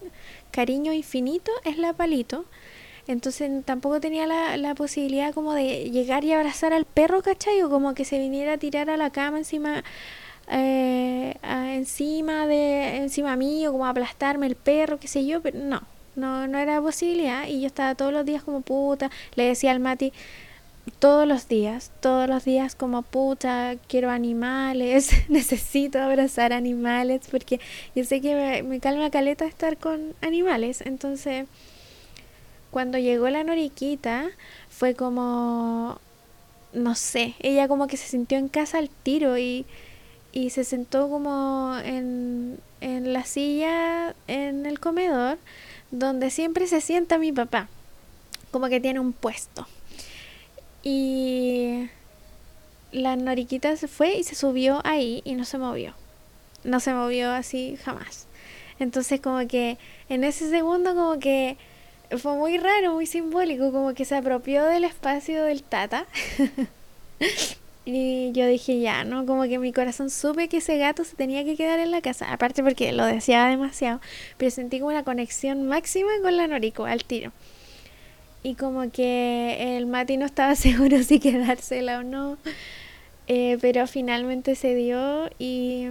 cariño 0.50 0.92
infinito 0.92 1.52
es 1.64 1.78
la 1.78 1.92
palito. 1.92 2.46
Entonces 3.06 3.64
tampoco 3.64 4.00
tenía 4.00 4.26
la, 4.26 4.56
la 4.56 4.74
posibilidad 4.74 5.32
como 5.32 5.54
de 5.54 5.90
llegar 5.90 6.24
y 6.24 6.32
abrazar 6.32 6.72
al 6.72 6.84
perro, 6.84 7.22
¿cachai? 7.22 7.62
O 7.62 7.70
como 7.70 7.94
que 7.94 8.04
se 8.04 8.18
viniera 8.18 8.54
a 8.54 8.58
tirar 8.58 8.90
a 8.90 8.96
la 8.96 9.10
cama 9.10 9.38
encima 9.38 9.84
eh, 10.48 11.34
encima 11.42 12.46
de 12.46 12.96
encima 12.98 13.36
mío 13.36 13.72
como 13.72 13.86
aplastarme 13.86 14.46
el 14.46 14.54
perro 14.54 14.98
qué 15.00 15.08
sé 15.08 15.26
yo 15.26 15.40
pero 15.42 15.58
no 15.58 15.82
no 16.16 16.48
no 16.48 16.58
era 16.58 16.80
posibilidad 16.80 17.46
y 17.46 17.60
yo 17.60 17.66
estaba 17.68 17.94
todos 17.94 18.12
los 18.12 18.24
días 18.26 18.42
como 18.42 18.60
puta 18.62 19.10
le 19.34 19.44
decía 19.44 19.70
al 19.70 19.80
Mati 19.80 20.12
todos 20.98 21.26
los 21.26 21.48
días, 21.48 21.90
todos 22.00 22.28
los 22.28 22.44
días 22.44 22.74
como 22.74 23.02
puta, 23.02 23.76
quiero 23.88 24.10
animales, 24.10 25.10
necesito 25.28 26.00
abrazar 26.00 26.52
animales, 26.52 27.22
porque 27.30 27.60
yo 27.94 28.04
sé 28.04 28.20
que 28.20 28.62
me, 28.62 28.80
calma 28.80 29.10
caleta 29.10 29.44
estar 29.44 29.76
con 29.76 30.14
animales. 30.22 30.80
Entonces, 30.80 31.46
cuando 32.70 32.98
llegó 32.98 33.28
la 33.28 33.44
noriquita, 33.44 34.28
fue 34.70 34.94
como, 34.94 35.98
no 36.72 36.94
sé, 36.94 37.34
ella 37.40 37.68
como 37.68 37.86
que 37.86 37.96
se 37.96 38.08
sintió 38.08 38.38
en 38.38 38.48
casa 38.48 38.78
al 38.78 38.88
tiro 38.88 39.38
y, 39.38 39.66
y 40.32 40.50
se 40.50 40.64
sentó 40.64 41.08
como 41.10 41.76
en, 41.84 42.58
en 42.80 43.12
la 43.12 43.24
silla 43.24 44.14
en 44.28 44.66
el 44.66 44.78
comedor, 44.80 45.38
donde 45.90 46.30
siempre 46.30 46.66
se 46.66 46.80
sienta 46.80 47.18
mi 47.18 47.32
papá, 47.32 47.68
como 48.50 48.68
que 48.68 48.80
tiene 48.80 49.00
un 49.00 49.12
puesto. 49.12 49.66
Y 50.82 51.88
la 52.92 53.16
noriquita 53.16 53.76
se 53.76 53.88
fue 53.88 54.16
y 54.16 54.24
se 54.24 54.34
subió 54.34 54.80
ahí 54.84 55.22
y 55.24 55.34
no 55.34 55.44
se 55.44 55.58
movió. 55.58 55.94
No 56.64 56.80
se 56.80 56.94
movió 56.94 57.30
así 57.32 57.76
jamás. 57.82 58.26
Entonces 58.78 59.20
como 59.20 59.46
que 59.48 59.78
en 60.08 60.24
ese 60.24 60.50
segundo 60.50 60.94
como 60.94 61.18
que 61.18 61.56
fue 62.18 62.34
muy 62.34 62.58
raro, 62.58 62.94
muy 62.94 63.06
simbólico, 63.06 63.72
como 63.72 63.94
que 63.94 64.04
se 64.04 64.14
apropió 64.14 64.64
del 64.64 64.84
espacio 64.84 65.44
del 65.44 65.62
tata. 65.62 66.06
y 67.86 68.32
yo 68.32 68.46
dije 68.46 68.80
ya, 68.80 69.04
¿no? 69.04 69.24
Como 69.24 69.44
que 69.44 69.58
mi 69.58 69.72
corazón 69.72 70.10
supe 70.10 70.48
que 70.48 70.58
ese 70.58 70.76
gato 70.76 71.04
se 71.04 71.16
tenía 71.16 71.44
que 71.44 71.56
quedar 71.56 71.78
en 71.78 71.90
la 71.90 72.02
casa. 72.02 72.30
Aparte 72.30 72.62
porque 72.62 72.92
lo 72.92 73.06
deseaba 73.06 73.48
demasiado. 73.48 74.00
Pero 74.36 74.50
sentí 74.50 74.80
como 74.80 74.90
una 74.90 75.04
conexión 75.04 75.66
máxima 75.66 76.10
con 76.22 76.36
la 76.36 76.46
norico 76.48 76.84
al 76.84 77.04
tiro 77.04 77.32
y 78.46 78.54
como 78.54 78.88
que 78.92 79.76
el 79.76 79.86
Mati 79.86 80.16
no 80.16 80.24
estaba 80.24 80.54
seguro 80.66 81.02
si 81.02 81.18
quedársela 81.18 81.98
o 81.98 82.02
no, 82.04 82.38
eh, 83.26 83.58
pero 83.60 83.88
finalmente 83.88 84.54
se 84.54 84.76
dio 84.76 85.28
y 85.36 85.88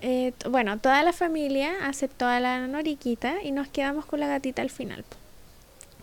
eh, 0.00 0.32
bueno, 0.48 0.78
toda 0.78 1.02
la 1.02 1.12
familia 1.12 1.72
aceptó 1.82 2.26
a 2.26 2.40
la 2.40 2.66
noriquita 2.66 3.42
y 3.42 3.52
nos 3.52 3.68
quedamos 3.68 4.06
con 4.06 4.20
la 4.20 4.26
gatita 4.26 4.62
al 4.62 4.70
final. 4.70 5.04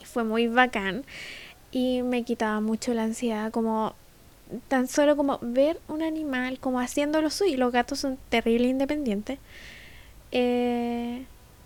Fue 0.04 0.24
muy 0.24 0.48
bacán 0.48 1.06
y 1.72 2.04
me 2.04 2.22
quitaba 2.22 2.62
mucho 2.62 2.94
la 2.94 3.04
ansiedad, 3.04 3.52
como 3.52 3.96
tan 4.68 4.88
solo 4.88 5.16
como 5.16 5.40
ver 5.42 5.80
un 5.88 6.02
animal 6.02 6.60
como 6.60 6.80
haciendo 6.80 7.22
lo 7.22 7.30
suyo. 7.30 7.58
Los 7.58 7.72
gatos 7.72 8.00
son 8.00 8.18
terrible 8.30 8.68
independientes. 8.68 9.40
Eh, 10.32 11.26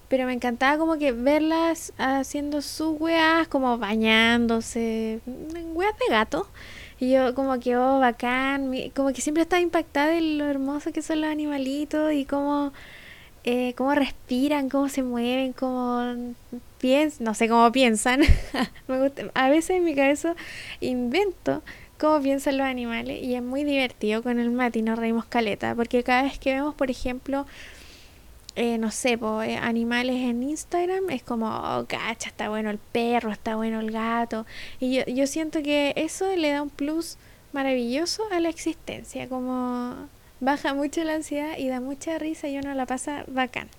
pero 0.10 0.26
me 0.26 0.34
encantaba 0.34 0.78
como 0.78 0.98
que 0.98 1.12
verlas 1.12 1.94
haciendo 1.98 2.62
sus 2.62 3.00
weas, 3.00 3.48
como 3.48 3.78
bañándose, 3.78 5.20
weas 5.74 5.98
de 6.00 6.06
gato. 6.10 6.48
Y 7.00 7.12
yo 7.12 7.36
como 7.36 7.60
que, 7.60 7.78
oh, 7.78 8.00
bacán, 8.00 8.72
como 8.96 9.14
que 9.14 9.22
siempre 9.22 9.44
estaba 9.44 9.62
impactada 9.62 10.08
de 10.08 10.22
lo 10.22 10.46
hermoso 10.46 10.92
que 10.92 11.02
son 11.02 11.22
los 11.22 11.30
animalitos 11.30 12.12
y 12.14 12.26
cómo, 12.26 12.74
eh, 13.44 13.74
cómo 13.76 13.94
respiran, 13.94 14.70
cómo 14.70 14.90
se 14.90 15.04
mueven, 15.04 15.54
cómo 15.54 16.34
piensan, 16.80 17.26
no 17.26 17.34
sé 17.34 17.50
cómo 17.50 17.72
piensan. 17.72 18.22
me 18.88 19.00
gusta, 19.00 19.24
a 19.36 19.50
veces 19.50 19.72
en 19.72 19.84
mi 19.84 19.94
cabeza 19.96 20.36
invento 20.80 21.62
cómo 21.98 22.22
piensan 22.22 22.58
los 22.58 22.68
animales 22.68 23.22
y 23.24 23.36
es 23.36 23.44
muy 23.44 23.64
divertido 23.64 24.24
con 24.24 24.40
el 24.40 24.52
Mati, 24.52 24.82
nos 24.82 25.00
reímos 25.00 25.26
caleta, 25.26 25.76
porque 25.76 26.04
cada 26.04 26.24
vez 26.24 26.40
que 26.40 26.54
vemos, 26.54 26.76
por 26.76 26.92
ejemplo, 26.92 27.46
eh, 28.56 28.78
no 28.78 28.90
sé, 28.92 29.18
pues 29.18 29.58
animales 29.62 30.16
en 30.16 30.42
Instagram, 30.44 31.10
es 31.12 31.22
como, 31.24 31.48
oh, 31.48 31.86
cacha, 31.88 32.30
está 32.30 32.50
bueno 32.50 32.70
el 32.72 32.80
perro, 32.80 33.32
está 33.32 33.56
bueno 33.56 33.80
el 33.80 33.92
gato. 33.92 34.46
Y 34.80 34.96
yo, 34.96 35.06
yo 35.06 35.28
siento 35.28 35.62
que 35.62 35.94
eso 35.96 36.36
le 36.36 36.50
da 36.50 36.64
un 36.64 36.70
plus 36.70 37.18
maravilloso 37.54 38.24
a 38.32 38.40
la 38.40 38.50
existencia, 38.50 39.30
como 39.30 40.10
baja 40.40 40.74
mucho 40.74 41.04
la 41.04 41.16
ansiedad 41.16 41.58
y 41.58 41.68
da 41.68 41.80
mucha 41.82 42.18
risa 42.18 42.48
y 42.48 42.58
uno 42.58 42.74
la 42.74 42.86
pasa 42.86 43.26
bacán. 43.28 43.70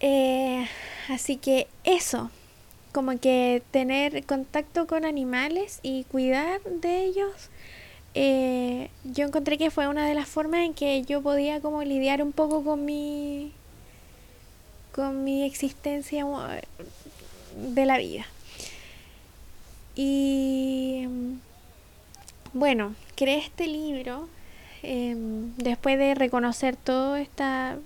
Eh, 0.00 0.66
así 1.08 1.36
que 1.36 1.68
eso, 1.84 2.30
como 2.96 3.20
que 3.20 3.62
tener 3.72 4.24
contacto 4.24 4.86
con 4.86 5.04
animales 5.04 5.80
y 5.82 6.04
cuidar 6.04 6.62
de 6.62 7.04
ellos 7.04 7.50
eh, 8.14 8.88
yo 9.04 9.26
encontré 9.26 9.58
que 9.58 9.70
fue 9.70 9.86
una 9.86 10.08
de 10.08 10.14
las 10.14 10.26
formas 10.26 10.60
en 10.60 10.72
que 10.72 11.02
yo 11.02 11.20
podía 11.20 11.60
como 11.60 11.82
lidiar 11.82 12.22
un 12.22 12.32
poco 12.32 12.64
con 12.64 12.86
mi 12.86 13.52
con 14.92 15.24
mi 15.24 15.42
existencia 15.42 16.24
de 17.54 17.84
la 17.84 17.98
vida. 17.98 18.24
Y 19.94 21.06
bueno 22.54 22.94
creé 23.14 23.36
este 23.36 23.66
libro 23.66 24.30
em, 24.82 25.54
después 25.58 25.98
de 25.98 26.14
reconocer 26.14 26.76
todas 26.76 27.20
estas 27.20 27.76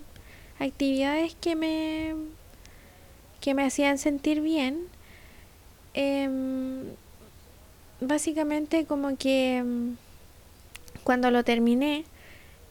actividades 0.61 1.35
que 1.35 1.57
me 1.57 2.15
que 3.41 3.55
me 3.55 3.65
hacían 3.65 3.99
sentir 3.99 4.41
bien 4.41 4.87
em, 6.01 6.95
básicamente 8.01 8.87
como 8.87 9.17
que 9.17 9.59
em, 9.59 9.97
cuando 11.05 11.31
lo 11.31 11.45
terminé, 11.45 12.05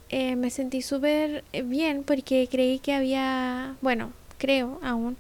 eh, 0.10 0.36
me 0.36 0.50
sentí 0.50 0.82
súper 0.82 1.44
bien 1.66 2.04
porque 2.04 2.48
creí 2.50 2.80
que 2.80 2.94
había, 2.94 3.76
bueno, 3.82 4.12
creo 4.38 4.80
aún, 4.82 5.18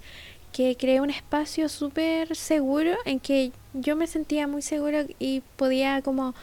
que 0.54 0.76
creé 0.76 1.02
un 1.02 1.12
espacio 1.12 1.70
súper 1.70 2.36
seguro 2.36 2.96
en 3.06 3.20
que 3.20 3.52
yo 3.74 3.96
me 3.96 4.08
sentía 4.08 4.48
muy 4.48 4.62
seguro 4.64 5.06
y 5.20 5.42
podía 5.58 6.02
como 6.02 6.34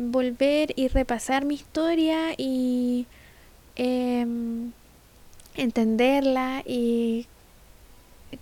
volver 0.00 0.72
y 0.76 0.88
repasar 0.88 1.44
mi 1.46 1.54
historia 1.54 2.34
y 2.36 3.06
em, 3.76 4.72
entenderla 5.56 6.62
y 6.66 7.26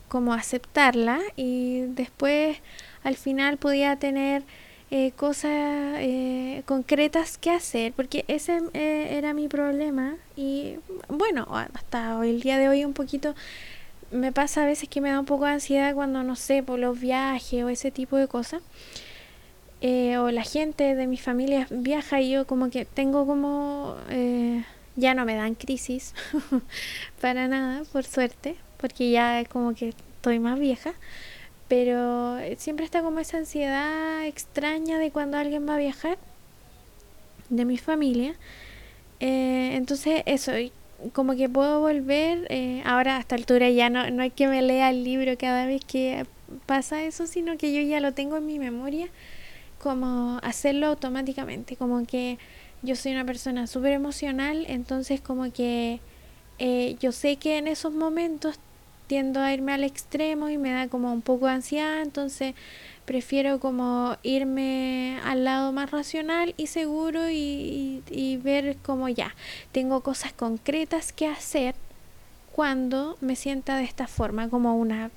como 0.08 0.32
aceptarla 0.32 1.20
y 1.36 1.82
después 1.82 2.58
al 3.02 3.16
final 3.16 3.56
podía 3.56 3.96
tener 3.96 4.42
eh, 4.90 5.10
cosas 5.16 5.96
eh, 5.98 6.62
concretas 6.64 7.38
que 7.38 7.50
hacer, 7.50 7.92
porque 7.92 8.24
ese 8.28 8.60
eh, 8.72 9.08
era 9.18 9.34
mi 9.34 9.48
problema 9.48 10.14
y 10.36 10.76
bueno, 11.08 11.46
hasta 11.74 12.16
hoy, 12.16 12.30
el 12.30 12.40
día 12.40 12.56
de 12.56 12.68
hoy 12.68 12.84
un 12.84 12.92
poquito 12.92 13.34
me 14.12 14.30
pasa 14.30 14.62
a 14.62 14.66
veces 14.66 14.88
que 14.88 15.00
me 15.00 15.10
da 15.10 15.18
un 15.18 15.26
poco 15.26 15.44
de 15.44 15.52
ansiedad 15.52 15.92
cuando 15.94 16.22
no 16.22 16.36
sé, 16.36 16.62
por 16.62 16.78
los 16.78 17.00
viajes 17.00 17.64
o 17.64 17.68
ese 17.68 17.90
tipo 17.90 18.16
de 18.16 18.28
cosas. 18.28 18.62
o 19.82 20.30
la 20.30 20.42
gente 20.42 20.94
de 20.94 21.06
mi 21.06 21.16
familia 21.16 21.66
viaja 21.70 22.20
y 22.20 22.30
yo 22.30 22.46
como 22.46 22.70
que 22.70 22.84
tengo 22.84 23.26
como 23.26 23.96
ya 24.96 25.14
no 25.14 25.24
me 25.24 25.34
dan 25.34 25.54
crisis 25.54 26.14
para 27.20 27.48
nada 27.48 27.84
por 27.92 28.04
suerte 28.04 28.56
porque 28.76 29.10
ya 29.10 29.44
como 29.46 29.74
que 29.74 29.90
estoy 29.90 30.38
más 30.38 30.58
vieja 30.58 30.94
pero 31.68 32.38
eh, 32.38 32.56
siempre 32.58 32.84
está 32.84 33.02
como 33.02 33.20
esa 33.20 33.38
ansiedad 33.38 34.24
extraña 34.26 34.98
de 34.98 35.10
cuando 35.10 35.36
alguien 35.36 35.68
va 35.68 35.74
a 35.74 35.78
viajar 35.78 36.18
de 37.48 37.64
mi 37.64 37.78
familia. 37.78 38.34
Eh, 39.20 39.72
entonces 39.74 40.22
eso, 40.26 40.52
como 41.12 41.34
que 41.34 41.48
puedo 41.48 41.80
volver, 41.80 42.46
eh, 42.50 42.82
ahora 42.84 43.16
a 43.16 43.20
esta 43.20 43.34
altura 43.34 43.70
ya 43.70 43.90
no, 43.90 44.08
no 44.10 44.22
hay 44.22 44.30
que 44.30 44.46
me 44.46 44.62
lea 44.62 44.90
el 44.90 45.04
libro 45.04 45.36
cada 45.38 45.66
vez 45.66 45.84
que 45.84 46.26
pasa 46.66 47.02
eso, 47.02 47.26
sino 47.26 47.56
que 47.56 47.72
yo 47.72 47.80
ya 47.82 48.00
lo 48.00 48.12
tengo 48.12 48.36
en 48.36 48.46
mi 48.46 48.58
memoria, 48.58 49.08
como 49.82 50.38
hacerlo 50.42 50.86
automáticamente, 50.86 51.76
como 51.76 52.06
que 52.06 52.38
yo 52.82 52.94
soy 52.94 53.12
una 53.12 53.24
persona 53.24 53.66
súper 53.66 53.92
emocional, 53.92 54.64
entonces 54.68 55.20
como 55.20 55.52
que 55.52 56.00
yo 57.00 57.12
sé 57.12 57.36
que 57.36 57.58
en 57.58 57.68
esos 57.68 57.92
momentos 57.92 58.58
tiendo 59.06 59.40
a 59.40 59.52
irme 59.52 59.72
al 59.72 59.84
extremo 59.84 60.48
y 60.48 60.58
me 60.58 60.72
da 60.72 60.88
como 60.88 61.12
un 61.12 61.22
poco 61.22 61.46
de 61.46 61.52
ansiedad, 61.52 62.02
entonces 62.02 62.54
prefiero 63.04 63.60
como 63.60 64.16
irme 64.22 65.18
al 65.24 65.44
lado 65.44 65.72
más 65.72 65.90
racional 65.90 66.54
y 66.56 66.66
seguro 66.66 67.30
y, 67.30 68.02
y, 68.10 68.36
ver 68.38 68.76
como 68.84 69.08
ya, 69.08 69.34
tengo 69.72 70.02
cosas 70.02 70.32
concretas 70.32 71.12
que 71.12 71.28
hacer 71.28 71.74
cuando 72.52 73.16
me 73.20 73.36
sienta 73.36 73.76
de 73.76 73.84
esta 73.84 74.08
forma, 74.08 74.48
como 74.48 74.76
una, 74.76 75.10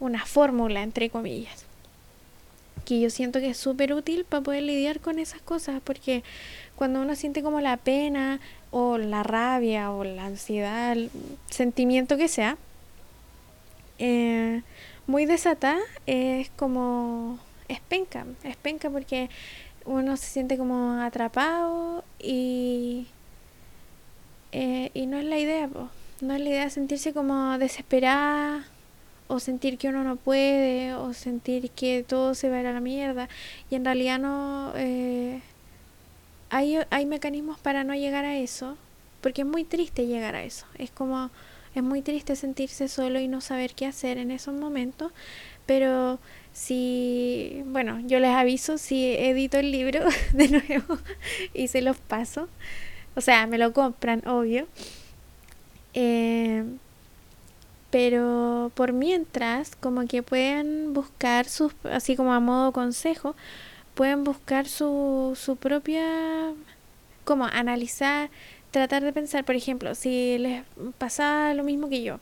una 0.00 0.24
fórmula, 0.24 0.82
entre 0.82 1.10
comillas. 1.10 1.64
Que 2.84 3.00
yo 3.00 3.10
siento 3.10 3.40
que 3.40 3.50
es 3.50 3.56
súper 3.56 3.92
útil 3.92 4.24
para 4.24 4.42
poder 4.42 4.62
lidiar 4.62 5.00
con 5.00 5.18
esas 5.18 5.42
cosas, 5.42 5.82
porque 5.84 6.22
cuando 6.76 7.02
uno 7.02 7.16
siente 7.16 7.42
como 7.42 7.60
la 7.60 7.76
pena 7.76 8.40
o 8.70 8.98
la 8.98 9.22
rabia 9.24 9.90
o 9.90 10.04
la 10.04 10.26
ansiedad, 10.26 10.92
el 10.92 11.10
sentimiento 11.50 12.16
que 12.16 12.28
sea, 12.28 12.56
eh, 13.98 14.62
muy 15.06 15.26
desatada, 15.26 15.78
es 16.06 16.50
como, 16.50 17.38
es 17.68 17.80
penca, 17.80 18.26
es 18.44 18.56
penca 18.56 18.90
porque 18.90 19.30
uno 19.84 20.16
se 20.16 20.26
siente 20.26 20.58
como 20.58 21.00
atrapado 21.00 22.04
y, 22.18 23.06
eh, 24.52 24.90
y 24.94 25.06
no 25.06 25.18
es 25.18 25.24
la 25.24 25.38
idea, 25.38 25.68
no 26.20 26.34
es 26.34 26.40
la 26.40 26.48
idea 26.48 26.70
sentirse 26.70 27.12
como 27.12 27.58
desesperada 27.58 28.64
o 29.28 29.40
sentir 29.40 29.78
que 29.78 29.88
uno 29.88 30.04
no 30.04 30.16
puede 30.16 30.94
o 30.94 31.12
sentir 31.12 31.70
que 31.70 32.04
todo 32.06 32.34
se 32.34 32.48
va 32.48 32.56
a 32.56 32.60
ir 32.60 32.66
a 32.66 32.72
la 32.72 32.80
mierda. 32.80 33.28
Y 33.70 33.74
en 33.74 33.84
realidad 33.84 34.18
no 34.18 34.72
eh, 34.76 35.40
hay, 36.50 36.78
hay 36.90 37.06
mecanismos 37.06 37.58
para 37.58 37.84
no 37.84 37.94
llegar 37.94 38.24
a 38.24 38.36
eso 38.36 38.76
porque 39.20 39.42
es 39.42 39.46
muy 39.46 39.64
triste 39.64 40.06
llegar 40.06 40.36
a 40.36 40.44
eso. 40.44 40.66
Es 40.78 40.90
como 40.90 41.30
es 41.80 41.84
muy 41.84 42.02
triste 42.02 42.36
sentirse 42.36 42.88
solo 42.88 43.20
y 43.20 43.28
no 43.28 43.40
saber 43.40 43.74
qué 43.74 43.86
hacer 43.86 44.18
en 44.18 44.30
esos 44.30 44.54
momentos 44.54 45.12
pero 45.66 46.18
si 46.52 47.62
bueno 47.66 48.00
yo 48.06 48.18
les 48.20 48.30
aviso 48.34 48.78
si 48.78 49.12
edito 49.12 49.58
el 49.58 49.72
libro 49.72 50.00
de 50.32 50.48
nuevo 50.48 50.98
y 51.52 51.68
se 51.68 51.82
los 51.82 51.96
paso. 51.98 52.48
O 53.14 53.20
sea 53.20 53.46
me 53.46 53.58
lo 53.58 53.72
compran 53.72 54.26
obvio. 54.26 54.66
Eh, 55.94 56.64
pero 57.90 58.70
por 58.74 58.92
mientras, 58.92 59.76
como 59.76 60.06
que 60.06 60.22
pueden 60.22 60.92
buscar 60.92 61.46
sus, 61.46 61.72
así 61.84 62.16
como 62.16 62.34
a 62.34 62.40
modo 62.40 62.72
consejo, 62.72 63.34
pueden 63.94 64.24
buscar 64.24 64.66
su, 64.66 65.32
su 65.40 65.56
propia, 65.56 66.52
como 67.24 67.46
analizar, 67.46 68.28
tratar 68.76 69.02
de 69.02 69.12
pensar, 69.14 69.42
por 69.46 69.56
ejemplo, 69.56 69.94
si 69.94 70.36
les 70.36 70.62
pasaba 70.98 71.54
lo 71.54 71.64
mismo 71.64 71.88
que 71.88 72.02
yo, 72.02 72.20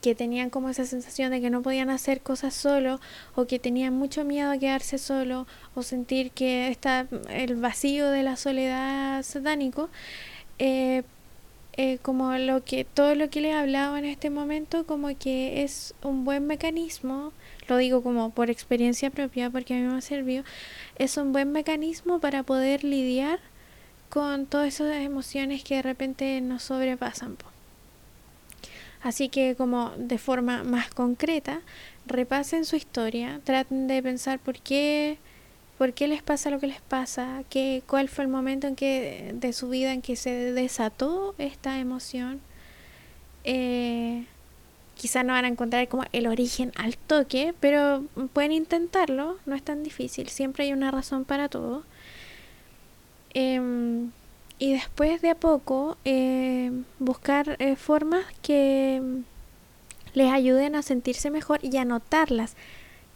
que 0.00 0.14
tenían 0.14 0.48
como 0.48 0.68
esa 0.68 0.84
sensación 0.84 1.32
de 1.32 1.40
que 1.40 1.50
no 1.50 1.60
podían 1.60 1.90
hacer 1.90 2.20
cosas 2.20 2.54
solo 2.54 3.00
o 3.34 3.44
que 3.46 3.58
tenían 3.58 3.94
mucho 3.94 4.24
miedo 4.24 4.52
a 4.52 4.58
quedarse 4.58 4.96
solo 4.96 5.48
o 5.74 5.82
sentir 5.82 6.30
que 6.30 6.68
está 6.68 7.08
el 7.30 7.56
vacío 7.56 8.08
de 8.12 8.22
la 8.22 8.36
soledad 8.36 9.24
satánico, 9.24 9.90
eh, 10.60 11.02
eh, 11.76 11.98
como 12.00 12.32
lo 12.38 12.62
que 12.62 12.84
todo 12.84 13.16
lo 13.16 13.28
que 13.28 13.40
les 13.40 13.54
he 13.54 13.56
hablado 13.56 13.96
en 13.96 14.04
este 14.04 14.30
momento 14.30 14.86
como 14.86 15.16
que 15.18 15.64
es 15.64 15.94
un 16.02 16.24
buen 16.24 16.46
mecanismo 16.46 17.32
lo 17.68 17.76
digo 17.76 18.02
como 18.02 18.30
por 18.30 18.50
experiencia 18.50 19.10
propia 19.10 19.48
porque 19.50 19.74
a 19.74 19.76
mí 19.76 19.82
me 19.84 19.96
ha 19.96 20.00
servido 20.00 20.42
es 20.96 21.16
un 21.16 21.32
buen 21.32 21.52
mecanismo 21.52 22.18
para 22.18 22.42
poder 22.42 22.82
lidiar 22.82 23.38
con 24.08 24.46
todas 24.46 24.68
esas 24.68 24.96
emociones 24.96 25.64
que 25.64 25.76
de 25.76 25.82
repente 25.82 26.40
nos 26.40 26.62
sobrepasan 26.62 27.36
así 29.02 29.28
que 29.28 29.54
como 29.56 29.90
de 29.96 30.18
forma 30.18 30.64
más 30.64 30.90
concreta 30.90 31.60
repasen 32.06 32.64
su 32.64 32.76
historia 32.76 33.40
traten 33.44 33.86
de 33.86 34.02
pensar 34.02 34.38
por 34.38 34.58
qué 34.58 35.18
por 35.78 35.92
qué 35.92 36.08
les 36.08 36.22
pasa 36.22 36.50
lo 36.50 36.58
que 36.58 36.66
les 36.66 36.80
pasa, 36.80 37.44
¿Qué, 37.48 37.82
cuál 37.86 38.08
fue 38.08 38.24
el 38.24 38.30
momento 38.30 38.66
en 38.66 38.74
que 38.74 39.30
de 39.34 39.52
su 39.52 39.68
vida 39.68 39.92
en 39.92 40.02
que 40.02 40.16
se 40.16 40.52
desató 40.52 41.36
esta 41.38 41.78
emoción. 41.78 42.40
Eh, 43.44 44.24
quizá 44.96 45.22
no 45.22 45.32
van 45.32 45.44
a 45.44 45.48
encontrar 45.48 45.86
como 45.86 46.02
el 46.12 46.26
origen 46.26 46.72
al 46.76 46.96
toque, 46.96 47.54
pero 47.60 48.04
pueden 48.32 48.50
intentarlo, 48.50 49.38
no 49.46 49.54
es 49.54 49.62
tan 49.62 49.84
difícil, 49.84 50.28
siempre 50.28 50.64
hay 50.64 50.72
una 50.72 50.90
razón 50.90 51.24
para 51.24 51.48
todo. 51.48 51.84
Em, 53.34 54.10
y 54.58 54.72
después 54.72 55.22
de 55.22 55.30
a 55.30 55.34
poco 55.34 55.96
em, 56.04 56.84
buscar 56.98 57.56
eh, 57.60 57.76
formas 57.76 58.24
que 58.42 59.02
les 60.14 60.32
ayuden 60.32 60.74
a 60.74 60.82
sentirse 60.82 61.30
mejor 61.30 61.60
y 61.62 61.76
anotarlas. 61.76 62.56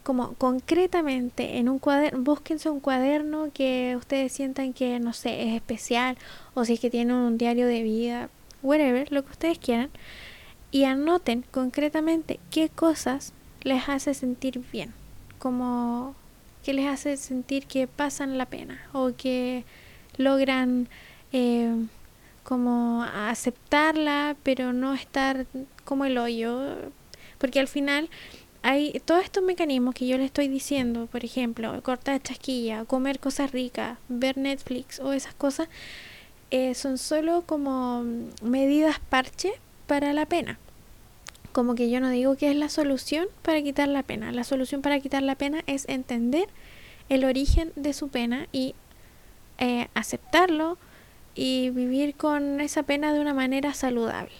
Como 0.03 0.33
concretamente 0.33 1.57
en 1.57 1.69
un 1.69 1.79
cuaderno, 1.79 2.23
búsquense 2.23 2.69
un 2.69 2.81
cuaderno 2.81 3.49
que 3.53 3.95
ustedes 3.97 4.33
sientan 4.33 4.73
que, 4.73 4.99
no 4.99 5.13
sé, 5.13 5.43
es 5.47 5.55
especial, 5.55 6.17
o 6.53 6.65
si 6.65 6.73
es 6.73 6.79
que 6.79 6.89
tienen 6.89 7.15
un 7.15 7.37
diario 7.37 7.67
de 7.67 7.83
vida, 7.83 8.29
whatever, 8.61 9.11
lo 9.11 9.23
que 9.23 9.31
ustedes 9.31 9.59
quieran, 9.59 9.89
y 10.71 10.83
anoten 10.85 11.45
concretamente 11.51 12.39
qué 12.51 12.67
cosas 12.67 13.33
les 13.61 13.87
hace 13.87 14.13
sentir 14.13 14.61
bien, 14.71 14.93
como 15.39 16.15
que 16.63 16.73
les 16.73 16.87
hace 16.87 17.15
sentir 17.17 17.65
que 17.65 17.87
pasan 17.87 18.37
la 18.37 18.45
pena 18.45 18.81
o 18.93 19.11
que 19.15 19.65
logran 20.17 20.87
eh, 21.31 21.75
como 22.43 23.03
aceptarla, 23.03 24.35
pero 24.43 24.73
no 24.73 24.93
estar 24.93 25.45
como 25.85 26.05
el 26.05 26.17
hoyo, 26.17 26.75
porque 27.37 27.59
al 27.59 27.67
final 27.67 28.09
hay 28.61 29.01
todos 29.05 29.23
estos 29.23 29.43
mecanismos 29.43 29.93
que 29.93 30.07
yo 30.07 30.17
le 30.17 30.25
estoy 30.25 30.47
diciendo, 30.47 31.07
por 31.07 31.25
ejemplo, 31.25 31.81
cortar 31.83 32.21
chasquilla, 32.21 32.85
comer 32.85 33.19
cosas 33.19 33.51
ricas, 33.51 33.97
ver 34.07 34.37
Netflix 34.37 34.99
o 34.99 35.11
esas 35.11 35.33
cosas, 35.33 35.67
eh, 36.49 36.73
son 36.73 36.97
solo 36.97 37.43
como 37.45 38.05
medidas 38.41 38.99
parche 39.09 39.53
para 39.85 40.13
la 40.13 40.25
pena. 40.25 40.59
Como 41.51 41.75
que 41.75 41.89
yo 41.89 41.99
no 41.99 42.09
digo 42.09 42.35
que 42.35 42.51
es 42.51 42.55
la 42.55 42.69
solución 42.69 43.27
para 43.41 43.61
quitar 43.61 43.87
la 43.89 44.03
pena. 44.03 44.31
La 44.31 44.43
solución 44.43 44.81
para 44.81 44.99
quitar 44.99 45.23
la 45.23 45.35
pena 45.35 45.61
es 45.67 45.87
entender 45.89 46.47
el 47.09 47.25
origen 47.25 47.73
de 47.75 47.93
su 47.93 48.07
pena 48.07 48.47
y 48.51 48.75
eh, 49.63 49.87
aceptarlo 49.93 50.77
y 51.35 51.69
vivir 51.69 52.15
con 52.15 52.59
esa 52.59 52.83
pena 52.83 53.13
de 53.13 53.19
una 53.19 53.33
manera 53.33 53.73
saludable. 53.73 54.33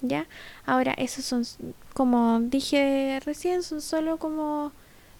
¿Ya? 0.00 0.26
Ahora, 0.64 0.94
esos 0.96 1.24
son 1.24 1.44
como 1.92 2.38
dije 2.38 3.18
recién, 3.24 3.64
son 3.64 3.80
solo 3.80 4.18
como 4.18 4.70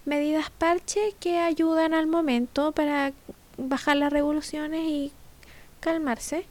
medidas 0.05 0.49
parche 0.49 1.13
que 1.19 1.37
ayudan 1.39 1.93
al 1.93 2.07
momento 2.07 2.71
para 2.71 3.11
bajar 3.57 3.97
las 3.97 4.13
revoluciones 4.13 4.87
y 4.87 5.11
calmarse. 5.81 6.45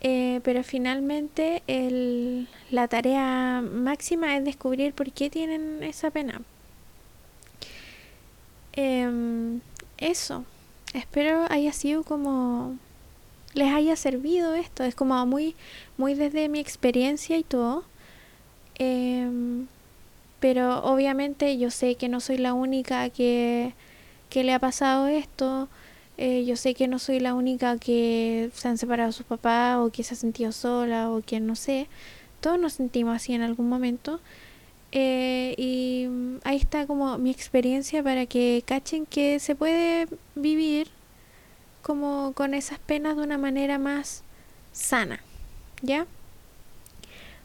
Eh, 0.00 0.40
pero 0.44 0.62
finalmente 0.62 1.64
el, 1.66 2.46
la 2.70 2.86
tarea 2.86 3.60
máxima 3.60 4.36
es 4.36 4.44
descubrir 4.44 4.92
por 4.94 5.10
qué 5.10 5.30
tienen 5.30 5.82
esa 5.82 6.12
pena. 6.12 6.42
Em, 8.74 9.60
eso. 9.98 10.44
Espero 10.94 11.44
haya 11.50 11.72
sido 11.72 12.04
como 12.04 12.78
les 13.52 13.72
haya 13.72 13.96
servido 13.96 14.54
esto. 14.54 14.84
Es 14.84 14.94
como 14.94 15.26
muy, 15.26 15.54
muy 15.96 16.14
desde 16.14 16.48
mi 16.48 16.60
experiencia 16.60 17.36
y 17.36 17.42
todo. 17.42 17.84
Em, 18.76 19.66
pero 20.40 20.84
obviamente 20.84 21.58
yo 21.58 21.70
sé 21.70 21.96
que 21.96 22.08
no 22.08 22.20
soy 22.20 22.38
la 22.38 22.54
única 22.54 23.10
que, 23.10 23.74
que 24.30 24.44
le 24.44 24.52
ha 24.52 24.58
pasado 24.60 25.08
esto. 25.08 25.68
Eh, 26.16 26.44
yo 26.44 26.56
sé 26.56 26.74
que 26.74 26.86
no 26.86 27.00
soy 27.00 27.18
la 27.18 27.34
única 27.34 27.76
que 27.78 28.50
se 28.54 28.68
han 28.68 28.78
separado 28.78 29.10
sus 29.10 29.26
papás 29.26 29.78
o 29.78 29.90
que 29.90 30.04
se 30.04 30.14
ha 30.14 30.16
sentido 30.16 30.52
sola 30.52 31.10
o 31.10 31.22
que 31.22 31.40
no 31.40 31.56
sé. 31.56 31.88
Todos 32.40 32.58
nos 32.58 32.74
sentimos 32.74 33.16
así 33.16 33.34
en 33.34 33.42
algún 33.42 33.68
momento. 33.68 34.20
Eh, 34.96 35.56
y 35.58 36.08
ahí 36.44 36.56
está 36.56 36.86
como 36.86 37.18
mi 37.18 37.32
experiencia 37.32 38.00
para 38.02 38.26
que 38.26 38.62
cachen 38.64 39.06
que 39.06 39.40
se 39.40 39.56
puede 39.56 40.06
vivir 40.36 40.88
como 41.82 42.32
con 42.32 42.54
esas 42.54 42.78
penas 42.78 43.16
de 43.16 43.22
una 43.24 43.36
manera 43.36 43.76
más 43.78 44.22
sana. 44.72 45.20
¿Ya? 45.82 46.06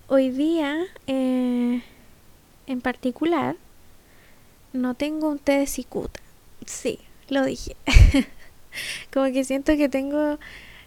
Hoy 0.07 0.29
día, 0.29 0.85
eh, 1.07 1.81
en 2.67 2.81
particular, 2.81 3.55
no 4.71 4.93
tengo 4.93 5.29
un 5.29 5.39
té 5.39 5.53
de 5.53 5.67
cicuta. 5.67 6.19
Sí, 6.67 6.99
lo 7.29 7.43
dije. 7.45 7.75
como 9.13 9.25
que 9.33 9.43
siento 9.43 9.75
que 9.75 9.89
tengo, 9.89 10.37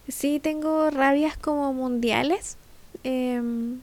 sí 0.08 0.38
tengo 0.40 0.90
rabias 0.90 1.36
como 1.36 1.72
mundiales, 1.72 2.56
em, 3.02 3.80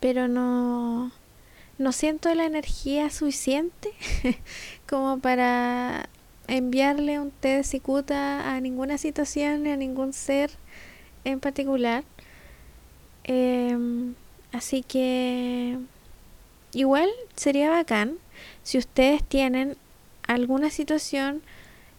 pero 0.00 0.28
no, 0.28 1.10
no 1.82 1.92
siento 1.92 2.32
la 2.34 2.44
energía 2.44 3.10
suficiente 3.10 3.90
como 4.88 5.18
para 5.18 6.08
enviarle 6.46 7.18
un 7.18 7.30
té 7.30 7.56
de 7.56 7.64
cicuta 7.64 8.54
a 8.54 8.60
ninguna 8.60 8.98
situación, 8.98 9.64
ni 9.64 9.70
a 9.70 9.76
ningún 9.76 10.12
ser 10.12 10.50
en 11.24 11.40
particular. 11.40 12.04
Em, 13.24 14.14
así 14.52 14.82
que 14.82 15.78
igual 16.72 17.08
sería 17.36 17.70
bacán 17.70 18.18
si 18.62 18.78
ustedes 18.78 19.22
tienen 19.22 19.76
alguna 20.26 20.70
situación 20.70 21.42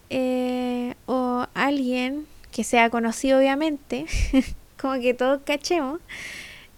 eh, 0.09 0.95
o 1.05 1.45
alguien 1.53 2.27
que 2.51 2.63
sea 2.63 2.89
conocido 2.89 3.39
obviamente, 3.39 4.05
como 4.79 4.93
que 5.01 5.13
todos 5.13 5.41
cachemos, 5.43 5.99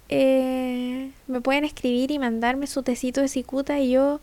eh, 0.10 1.12
me 1.28 1.41
pueden 1.41 1.64
escribir 1.64 2.12
y 2.12 2.20
mandarme 2.20 2.68
su 2.68 2.84
tecito 2.84 3.22
de 3.22 3.28
cicuta 3.28 3.80
y 3.80 3.91
yo 3.91 4.20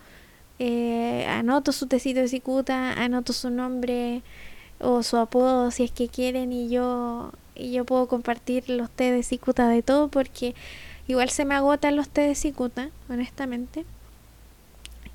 eh, 0.59 1.27
anoto 1.29 1.73
su 1.73 1.87
tecito 1.87 2.21
de 2.21 2.29
cicuta, 2.29 2.93
anoto 2.93 3.33
su 3.33 3.51
nombre 3.51 4.23
o 4.81 5.03
su 5.03 5.17
apodo 5.17 5.71
si 5.71 5.85
es 5.85 5.91
que 5.91 6.09
quieren 6.09 6.53
y 6.53 6.69
yo 6.69 7.33
y 7.55 7.73
yo 7.73 7.85
puedo 7.85 8.09
compartir 8.09 8.69
los 8.69 8.91
té 8.91 9.13
de 9.13 9.23
cicuta 9.23 9.69
de 9.69 9.83
todo 9.83 10.09
porque 10.09 10.55
igual 11.07 11.31
se 11.31 11.45
me 11.45 11.55
agotan 11.55 11.97
los 11.97 12.09
té 12.09 12.23
de 12.23 12.35
cicuta, 12.35 12.91
honestamente. 13.09 13.85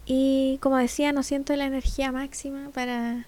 Y 0.06 0.58
como 0.62 0.78
decía, 0.78 1.12
no 1.12 1.24
siento 1.24 1.56
la 1.56 1.66
energía 1.66 2.12
máxima 2.12 2.70
para, 2.74 3.26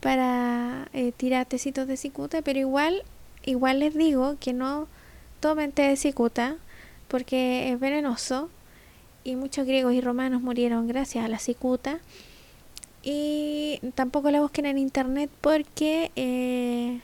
para 0.00 0.88
eh, 0.92 1.12
tirar 1.12 1.46
tecitos 1.46 1.88
de 1.88 1.96
cicuta, 1.96 2.42
pero 2.42 2.58
igual, 2.58 3.02
igual 3.44 3.80
les 3.80 3.94
digo 3.94 4.36
que 4.38 4.52
no 4.52 4.86
de 5.40 5.96
cicuta 5.96 6.56
porque 7.08 7.72
es 7.72 7.80
venenoso 7.80 8.50
y 9.24 9.36
muchos 9.36 9.66
griegos 9.66 9.94
y 9.94 10.00
romanos 10.00 10.42
murieron 10.42 10.86
gracias 10.86 11.24
a 11.24 11.28
la 11.28 11.38
cicuta. 11.38 11.98
Y 13.02 13.80
tampoco 13.94 14.30
la 14.30 14.42
busquen 14.42 14.66
en 14.66 14.76
internet 14.76 15.30
porque 15.40 16.10
eh, 16.14 17.00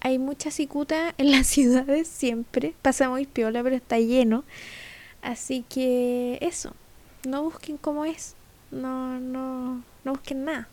hay 0.00 0.18
mucha 0.18 0.52
cicuta 0.52 1.14
en 1.18 1.32
las 1.32 1.46
ciudades 1.54 2.06
siempre. 2.06 2.74
Pasa 2.80 3.08
muy 3.08 3.26
piola, 3.26 3.62
pero 3.62 3.74
está 3.74 3.98
lleno. 3.98 4.44
Así 5.20 5.64
que 5.68 6.38
eso, 6.40 6.72
no 7.26 7.42
busquen 7.42 7.76
cómo 7.76 8.04
es. 8.04 8.36
No, 8.70 9.18
no, 9.18 9.82
no 10.04 10.12
busquen 10.12 10.44
nada. 10.44 10.68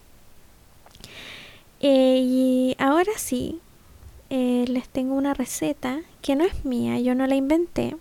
Eh, 1.79 2.21
y 2.23 2.75
ahora 2.77 3.11
sí, 3.17 3.59
eh, 4.37 4.65
les 4.67 4.89
tengo 4.89 5.15
una 5.15 5.33
receta 5.33 6.01
que 6.21 6.35
no 6.35 6.43
es 6.43 6.65
mía, 6.65 6.99
yo 6.99 7.15
no 7.15 7.25
la 7.25 7.35
inventé. 7.35 7.95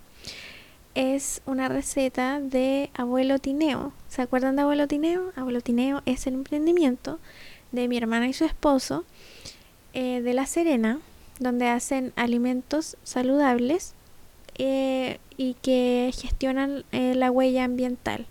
Es 0.96 1.42
una 1.46 1.68
receta 1.68 2.40
de 2.40 2.90
Abuelo 2.92 3.38
Tineo. 3.38 3.92
¿Se 4.08 4.20
acuerdan 4.20 4.56
de 4.56 4.62
Abuelo 4.62 4.88
Tineo? 4.88 5.30
Abuelo 5.36 5.60
Tineo 5.60 6.02
es 6.06 6.26
el 6.26 6.34
emprendimiento 6.34 7.20
de 7.70 7.86
mi 7.86 7.98
hermana 7.98 8.26
y 8.26 8.32
su 8.32 8.44
esposo 8.44 9.04
eh, 9.92 10.22
de 10.22 10.34
La 10.34 10.46
Serena, 10.46 10.98
donde 11.38 11.68
hacen 11.68 12.12
alimentos 12.16 12.96
saludables 13.04 13.94
eh, 14.56 15.18
y 15.36 15.54
que 15.62 16.10
gestionan 16.12 16.82
la 16.90 17.30
huella 17.30 17.62
ambiental. 17.62 18.26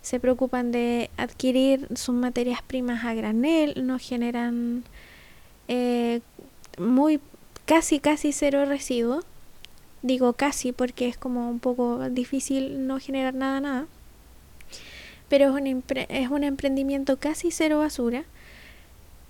Se 0.00 0.20
preocupan 0.20 0.70
de 0.70 1.10
adquirir 1.16 1.88
sus 1.96 2.14
materias 2.14 2.62
primas 2.62 3.04
a 3.04 3.14
granel, 3.14 3.84
no 3.84 3.98
generan 3.98 4.84
muy 6.78 7.20
casi 7.68 8.00
casi 8.00 8.32
cero 8.32 8.64
residuos. 8.64 9.24
Digo 10.02 10.32
casi 10.32 10.72
porque 10.72 11.06
es 11.08 11.16
como 11.18 11.50
un 11.50 11.60
poco 11.60 12.08
difícil 12.08 12.86
no 12.86 12.98
generar 12.98 13.34
nada 13.34 13.60
nada. 13.60 13.86
Pero 15.28 15.44
es 15.44 15.50
un, 15.50 15.84
es 16.08 16.30
un 16.30 16.42
emprendimiento 16.42 17.18
casi 17.18 17.50
cero 17.50 17.78
basura. 17.78 18.24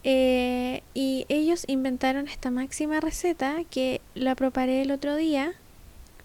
y 0.04 1.26
ellos 1.28 1.64
inventaron 1.66 2.28
esta 2.28 2.50
máxima 2.50 3.00
receta 3.00 3.56
que 3.70 4.00
la 4.14 4.34
preparé 4.34 4.82
el 4.82 4.92
otro 4.92 5.16
día 5.16 5.54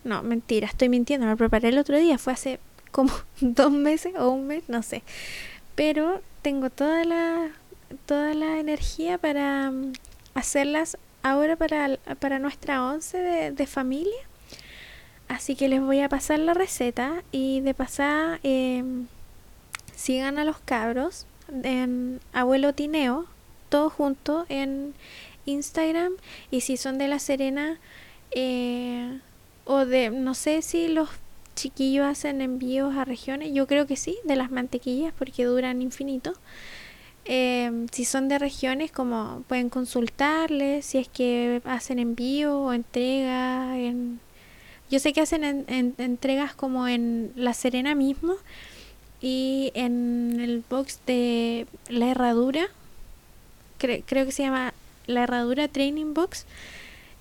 no, 0.03 0.21
mentira, 0.21 0.67
estoy 0.67 0.89
mintiendo, 0.89 1.25
me 1.27 1.37
preparé 1.37 1.69
el 1.69 1.77
otro 1.77 1.97
día, 1.97 2.17
fue 2.17 2.33
hace 2.33 2.59
como 2.91 3.11
dos 3.41 3.71
meses 3.71 4.13
o 4.17 4.29
un 4.29 4.47
mes, 4.47 4.63
no 4.67 4.83
sé. 4.83 5.03
Pero 5.75 6.21
tengo 6.41 6.69
toda 6.69 7.03
la, 7.05 7.49
toda 8.05 8.33
la 8.33 8.59
energía 8.59 9.17
para 9.17 9.71
mm, 9.71 9.93
hacerlas 10.33 10.97
ahora 11.23 11.55
para, 11.55 11.97
para 12.19 12.39
nuestra 12.39 12.83
once 12.83 13.17
de, 13.51 13.67
familia. 13.67 14.13
Así 15.27 15.55
que 15.55 15.69
les 15.69 15.81
voy 15.81 16.01
a 16.01 16.09
pasar 16.09 16.39
la 16.39 16.53
receta 16.53 17.23
y 17.31 17.61
de 17.61 17.73
pasar 17.73 18.39
em, 18.43 19.07
sigan 19.95 20.37
a 20.37 20.43
los 20.43 20.59
cabros 20.59 21.25
en 21.63 22.19
Abuelo 22.33 22.73
Tineo, 22.73 23.25
todo 23.69 23.89
junto 23.89 24.45
en 24.49 24.93
Instagram. 25.45 26.13
Y 26.51 26.61
si 26.61 26.77
son 26.77 26.97
de 26.97 27.07
La 27.07 27.19
Serena, 27.19 27.79
eh, 28.31 29.19
o 29.65 29.85
de, 29.85 30.09
no 30.09 30.33
sé 30.33 30.61
si 30.61 30.87
los 30.89 31.09
chiquillos 31.55 32.05
hacen 32.05 32.41
envíos 32.41 32.95
a 32.95 33.05
regiones, 33.05 33.53
yo 33.53 33.67
creo 33.67 33.87
que 33.87 33.95
sí, 33.95 34.17
de 34.25 34.35
las 34.35 34.51
mantequillas 34.51 35.13
porque 35.17 35.45
duran 35.45 35.81
infinito. 35.81 36.33
Em, 37.25 37.87
si 37.89 38.05
son 38.05 38.27
de 38.27 38.37
regiones, 38.37 38.91
como 38.91 39.43
pueden 39.47 39.69
consultarles, 39.69 40.85
si 40.85 40.97
es 40.97 41.07
que 41.07 41.61
hacen 41.65 41.99
envío 41.99 42.59
o 42.59 42.73
entrega. 42.73 43.77
En... 43.77 44.19
Yo 44.89 44.99
sé 44.99 45.13
que 45.13 45.21
hacen 45.21 45.65
entregas 45.97 46.53
como 46.53 46.87
en 46.87 47.31
La 47.35 47.53
Serena 47.53 47.95
mismo 47.95 48.35
y 49.21 49.71
en 49.73 50.39
el 50.41 50.63
box 50.69 50.99
de 51.07 51.65
la 51.89 52.11
herradura, 52.11 52.67
creo 53.77 54.25
que 54.25 54.31
se 54.31 54.43
llama 54.43 54.73
la 55.07 55.23
herradura 55.23 55.67
Training 55.67 56.13
Box 56.13 56.45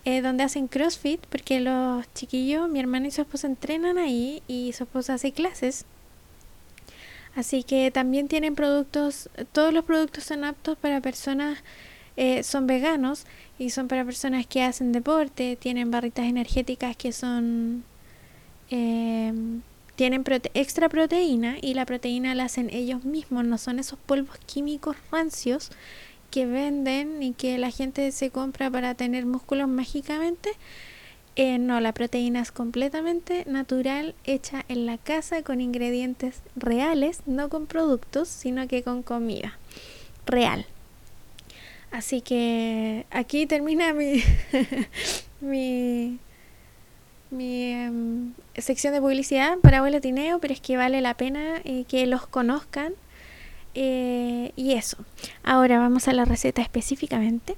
eh, 0.05 0.21
donde 0.21 0.43
hacen 0.43 0.67
CrossFit, 0.67 1.21
porque 1.27 1.61
los 1.61 2.13
chiquillos, 2.15 2.69
mi 2.69 2.81
hermano 2.81 3.07
y 3.07 3.13
su 3.13 3.21
esposa 3.21 3.47
entrenan 3.47 3.99
ahí 3.99 4.43
y 4.49 4.73
su 4.73 4.83
esposa 4.83 5.15
hace 5.15 5.31
clases. 5.31 5.85
Así 7.35 7.63
que 7.63 7.91
también 7.91 8.29
tienen 8.29 8.55
productos, 8.55 9.31
todos 9.53 9.73
los 9.73 9.85
productos 9.85 10.25
son 10.25 10.45
aptos 10.45 10.77
para 10.77 11.01
personas, 11.01 11.59
eh, 12.17 12.43
son 12.43 12.67
veganos 12.67 13.25
y 13.59 13.71
son 13.71 13.89
para 13.89 14.05
personas 14.05 14.47
que 14.47 14.63
hacen 14.63 14.93
deporte, 14.93 15.57
tienen 15.57 15.91
barritas 15.91 16.27
energéticas 16.27 16.95
que 16.95 17.13
son, 17.13 17.85
eh, 18.71 19.33
tienen 19.97 20.25
extra 20.53 20.91
proteína 20.91 21.57
y 21.63 21.75
la 21.75 21.87
proteína 21.87 22.35
la 22.35 22.45
hacen 22.45 22.69
ellos 22.71 23.05
mismos, 23.05 23.45
no 23.45 23.57
son 23.57 23.79
esos 23.79 23.99
polvos 23.99 24.39
químicos 24.47 24.97
rancios 25.11 25.71
que 26.31 26.47
venden 26.47 27.23
y 27.23 27.33
que 27.33 27.57
la 27.59 27.71
gente 27.71 28.11
se 28.13 28.31
compra 28.31 28.71
para 28.71 28.95
tener 28.95 29.27
músculos 29.27 29.69
mágicamente. 29.69 30.51
Eh, 31.35 31.59
no, 31.59 31.81
la 31.81 31.93
proteína 31.93 32.41
es 32.41 32.53
completamente 32.53 33.45
natural, 33.47 34.15
hecha 34.25 34.65
en 34.69 34.85
la 34.85 34.99
casa 34.99 35.43
con 35.43 35.63
ingredientes 35.63 36.43
reales, 36.57 37.21
no 37.27 37.49
con 37.49 37.67
productos, 37.67 38.29
sino 38.29 38.69
que 38.69 38.83
con 38.83 39.03
comida 39.03 39.59
real. 40.27 40.67
Así 41.91 42.21
que 42.21 43.07
aquí 43.11 43.47
termina 43.47 43.95
mi, 43.95 44.23
mi, 45.41 46.19
mi 47.31 47.73
em, 47.73 48.33
sección 48.57 48.93
de 48.93 49.01
publicidad 49.01 49.59
para 49.59 49.79
Abuelo 49.79 50.01
Tineo, 50.01 50.39
pero 50.39 50.53
es 50.53 50.61
que 50.61 50.77
vale 50.77 51.01
la 51.01 51.15
pena 51.15 51.61
eh, 51.65 51.85
que 51.89 52.07
los 52.07 52.27
conozcan 52.27 52.95
eh, 53.75 54.53
y 54.57 54.73
eso. 54.73 54.99
Ahora 55.43 55.79
vamos 55.79 56.09
a 56.09 56.13
la 56.13 56.25
receta 56.27 56.61
específicamente, 56.61 57.57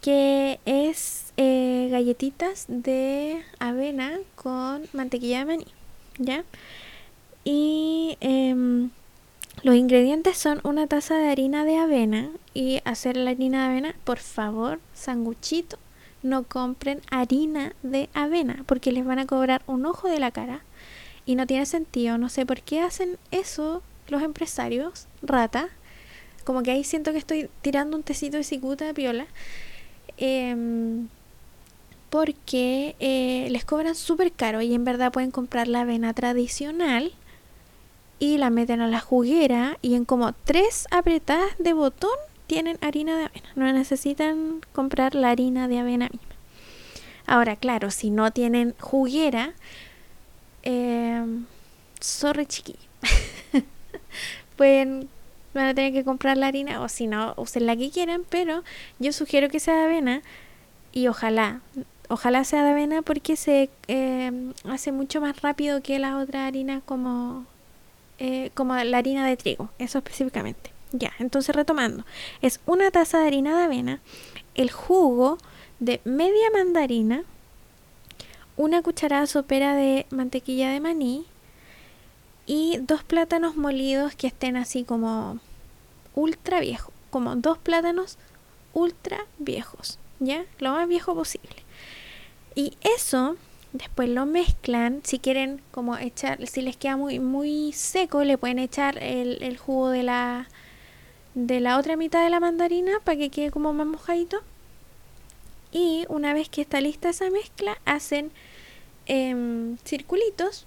que 0.00 0.60
es 0.64 1.23
eh, 1.36 1.88
galletitas 1.90 2.66
de 2.68 3.42
avena 3.58 4.18
con 4.34 4.84
mantequilla 4.92 5.40
de 5.40 5.44
maní, 5.44 5.66
¿ya? 6.18 6.44
Y 7.44 8.16
em, 8.20 8.90
los 9.62 9.74
ingredientes 9.74 10.36
son 10.38 10.60
una 10.64 10.86
taza 10.86 11.16
de 11.16 11.28
harina 11.28 11.64
de 11.64 11.76
avena 11.76 12.30
y 12.54 12.80
hacer 12.84 13.16
la 13.16 13.30
harina 13.30 13.64
de 13.64 13.72
avena, 13.72 13.94
por 14.04 14.18
favor, 14.18 14.80
sanguchito, 14.94 15.78
no 16.22 16.44
compren 16.44 17.00
harina 17.10 17.74
de 17.82 18.08
avena 18.14 18.64
porque 18.66 18.92
les 18.92 19.04
van 19.04 19.18
a 19.18 19.26
cobrar 19.26 19.62
un 19.66 19.86
ojo 19.86 20.08
de 20.08 20.18
la 20.18 20.30
cara 20.30 20.62
y 21.26 21.34
no 21.34 21.46
tiene 21.46 21.66
sentido, 21.66 22.18
no 22.18 22.28
sé 22.28 22.46
por 22.46 22.62
qué 22.62 22.80
hacen 22.80 23.18
eso 23.30 23.82
los 24.08 24.22
empresarios, 24.22 25.06
rata, 25.22 25.68
como 26.44 26.62
que 26.62 26.70
ahí 26.70 26.84
siento 26.84 27.12
que 27.12 27.18
estoy 27.18 27.48
tirando 27.62 27.96
un 27.96 28.02
tecito 28.02 28.36
de 28.36 28.44
cicuta 28.44 28.84
de 28.84 28.94
piola, 28.94 29.26
em, 30.18 31.08
porque 32.14 32.94
eh, 33.00 33.48
les 33.50 33.64
cobran 33.64 33.96
súper 33.96 34.30
caro 34.30 34.62
y 34.62 34.72
en 34.72 34.84
verdad 34.84 35.10
pueden 35.10 35.32
comprar 35.32 35.66
la 35.66 35.80
avena 35.80 36.14
tradicional 36.14 37.10
y 38.20 38.38
la 38.38 38.50
meten 38.50 38.80
a 38.80 38.86
la 38.86 39.00
juguera 39.00 39.78
y 39.82 39.96
en 39.96 40.04
como 40.04 40.32
tres 40.32 40.86
apretadas 40.92 41.58
de 41.58 41.72
botón 41.72 42.16
tienen 42.46 42.78
harina 42.82 43.18
de 43.18 43.24
avena. 43.24 43.48
No 43.56 43.72
necesitan 43.72 44.60
comprar 44.72 45.16
la 45.16 45.30
harina 45.30 45.66
de 45.66 45.80
avena 45.80 46.08
misma. 46.08 46.36
Ahora, 47.26 47.56
claro, 47.56 47.90
si 47.90 48.10
no 48.10 48.30
tienen 48.30 48.76
juguera, 48.78 49.54
eh, 50.62 51.20
sorry 51.98 52.46
chiquillo. 52.46 52.78
pueden 54.56 55.08
van 55.52 55.66
a 55.66 55.74
tener 55.74 55.92
que 55.92 56.04
comprar 56.04 56.36
la 56.36 56.46
harina 56.46 56.80
o 56.80 56.88
si 56.88 57.08
no 57.08 57.34
usen 57.36 57.66
la 57.66 57.76
que 57.76 57.90
quieran 57.90 58.22
pero 58.28 58.62
yo 59.00 59.12
sugiero 59.12 59.48
que 59.48 59.58
sea 59.58 59.74
de 59.74 59.84
avena 59.84 60.22
y 60.92 61.08
ojalá 61.08 61.60
ojalá 62.08 62.44
sea 62.44 62.62
de 62.62 62.70
avena 62.70 63.02
porque 63.02 63.36
se 63.36 63.70
eh, 63.88 64.52
hace 64.64 64.92
mucho 64.92 65.20
más 65.20 65.40
rápido 65.42 65.82
que 65.82 65.98
las 65.98 66.14
otras 66.14 66.46
harinas 66.46 66.82
como 66.84 67.46
eh, 68.18 68.50
como 68.54 68.74
la 68.74 68.98
harina 68.98 69.26
de 69.26 69.36
trigo 69.36 69.70
eso 69.78 69.98
específicamente 69.98 70.70
ya 70.92 71.12
entonces 71.18 71.54
retomando 71.54 72.04
es 72.42 72.60
una 72.66 72.90
taza 72.90 73.18
de 73.18 73.26
harina 73.26 73.56
de 73.56 73.64
avena 73.64 74.00
el 74.54 74.70
jugo 74.70 75.38
de 75.80 76.00
media 76.04 76.50
mandarina 76.52 77.24
una 78.56 78.82
cucharada 78.82 79.26
sopera 79.26 79.74
de 79.74 80.06
mantequilla 80.10 80.70
de 80.70 80.80
maní 80.80 81.26
y 82.46 82.78
dos 82.82 83.02
plátanos 83.02 83.56
molidos 83.56 84.14
que 84.14 84.26
estén 84.26 84.56
así 84.56 84.84
como 84.84 85.38
ultra 86.14 86.60
viejos, 86.60 86.92
como 87.10 87.36
dos 87.36 87.58
plátanos 87.58 88.18
ultra 88.72 89.26
viejos, 89.38 89.98
¿ya? 90.20 90.44
Lo 90.58 90.72
más 90.72 90.86
viejo 90.88 91.14
posible. 91.14 91.63
Y 92.54 92.76
eso 92.96 93.36
después 93.72 94.08
lo 94.08 94.26
mezclan. 94.26 95.00
Si 95.04 95.18
quieren 95.18 95.60
como 95.70 95.98
echar, 95.98 96.46
si 96.46 96.62
les 96.62 96.76
queda 96.76 96.96
muy, 96.96 97.18
muy 97.18 97.72
seco, 97.72 98.24
le 98.24 98.38
pueden 98.38 98.58
echar 98.58 99.02
el, 99.02 99.42
el 99.42 99.58
jugo 99.58 99.90
de 99.90 100.02
la, 100.04 100.48
de 101.34 101.60
la 101.60 101.78
otra 101.78 101.96
mitad 101.96 102.22
de 102.22 102.30
la 102.30 102.40
mandarina 102.40 102.92
para 103.04 103.18
que 103.18 103.30
quede 103.30 103.50
como 103.50 103.72
más 103.72 103.86
mojadito. 103.86 104.40
Y 105.72 106.06
una 106.08 106.32
vez 106.32 106.48
que 106.48 106.62
está 106.62 106.80
lista 106.80 107.10
esa 107.10 107.30
mezcla, 107.30 107.78
hacen 107.84 108.30
em, 109.06 109.76
circulitos 109.78 110.66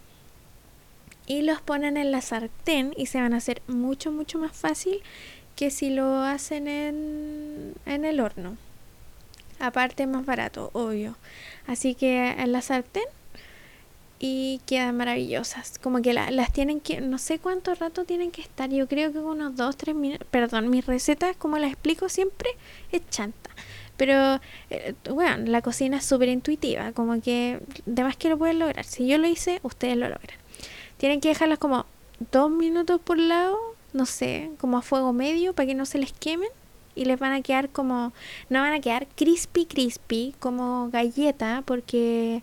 y 1.26 1.44
los 1.44 1.62
ponen 1.62 1.96
en 1.96 2.12
la 2.12 2.22
sartén 2.22 2.94
y 2.98 3.06
se 3.06 3.22
van 3.22 3.34
a 3.34 3.38
hacer 3.38 3.62
mucho, 3.68 4.12
mucho 4.12 4.38
más 4.38 4.52
fácil 4.52 5.02
que 5.56 5.72
si 5.72 5.90
lo 5.90 6.22
hacen 6.22 6.68
en, 6.68 7.74
en 7.86 8.04
el 8.04 8.20
horno. 8.20 8.58
Aparte 9.60 10.08
más 10.08 10.26
barato, 10.26 10.70
obvio. 10.74 11.16
Así 11.68 11.96
que 11.96 12.30
en 12.30 12.52
la 12.52 12.62
sartén 12.62 13.04
y 14.20 14.62
quedan 14.66 14.98
maravillosas. 14.98 15.78
Como 15.80 16.02
que 16.02 16.14
las 16.14 16.54
tienen 16.54 16.80
que, 16.80 17.02
no 17.02 17.18
sé 17.18 17.40
cuánto 17.40 17.76
rato 17.76 18.06
tienen 18.06 18.32
que 18.32 18.42
estar. 18.42 18.70
Yo 18.70 18.88
creo 18.88 19.12
que 19.12 19.20
unos 19.20 19.56
2, 19.56 19.78
3 19.78 19.96
minutos. 19.96 20.28
Perdón, 20.32 20.70
mis 20.70 20.86
recetas, 20.86 21.36
como 21.38 21.58
las 21.58 21.72
explico 21.72 22.10
siempre, 22.10 22.50
es 22.92 23.02
chanta. 23.10 23.50
Pero, 23.98 24.40
bueno, 25.14 25.44
eh, 25.44 25.48
la 25.48 25.62
cocina 25.62 25.98
es 25.98 26.06
súper 26.06 26.30
intuitiva. 26.30 26.92
Como 26.94 27.22
que, 27.22 27.60
de 27.86 28.16
que 28.18 28.30
lo 28.30 28.38
pueden 28.38 28.60
lograr. 28.60 28.86
Si 28.86 29.08
yo 29.08 29.18
lo 29.18 29.28
hice, 29.28 29.60
ustedes 29.64 29.98
lo 29.98 30.10
logran. 30.10 30.38
Tienen 30.98 31.22
que 31.22 31.30
dejarlas 31.30 31.60
como 31.60 31.86
2 32.32 32.50
minutos 32.50 33.00
por 33.02 33.20
lado, 33.20 33.58
no 33.94 34.06
sé, 34.06 34.52
como 34.60 34.78
a 34.78 34.82
fuego 34.82 35.14
medio 35.14 35.54
para 35.54 35.68
que 35.68 35.76
no 35.76 35.86
se 35.86 36.00
les 36.00 36.12
quemen. 36.14 36.50
Y 36.98 37.06
les 37.06 37.20
van 37.20 37.34
a 37.34 37.42
quedar 37.42 37.70
como, 37.70 38.12
no 38.50 38.62
van 38.62 38.74
a 38.74 38.82
quedar 38.82 39.08
crispy, 39.16 39.66
crispy, 39.66 40.34
como 40.40 40.90
galleta, 40.90 41.64
porque, 41.66 42.42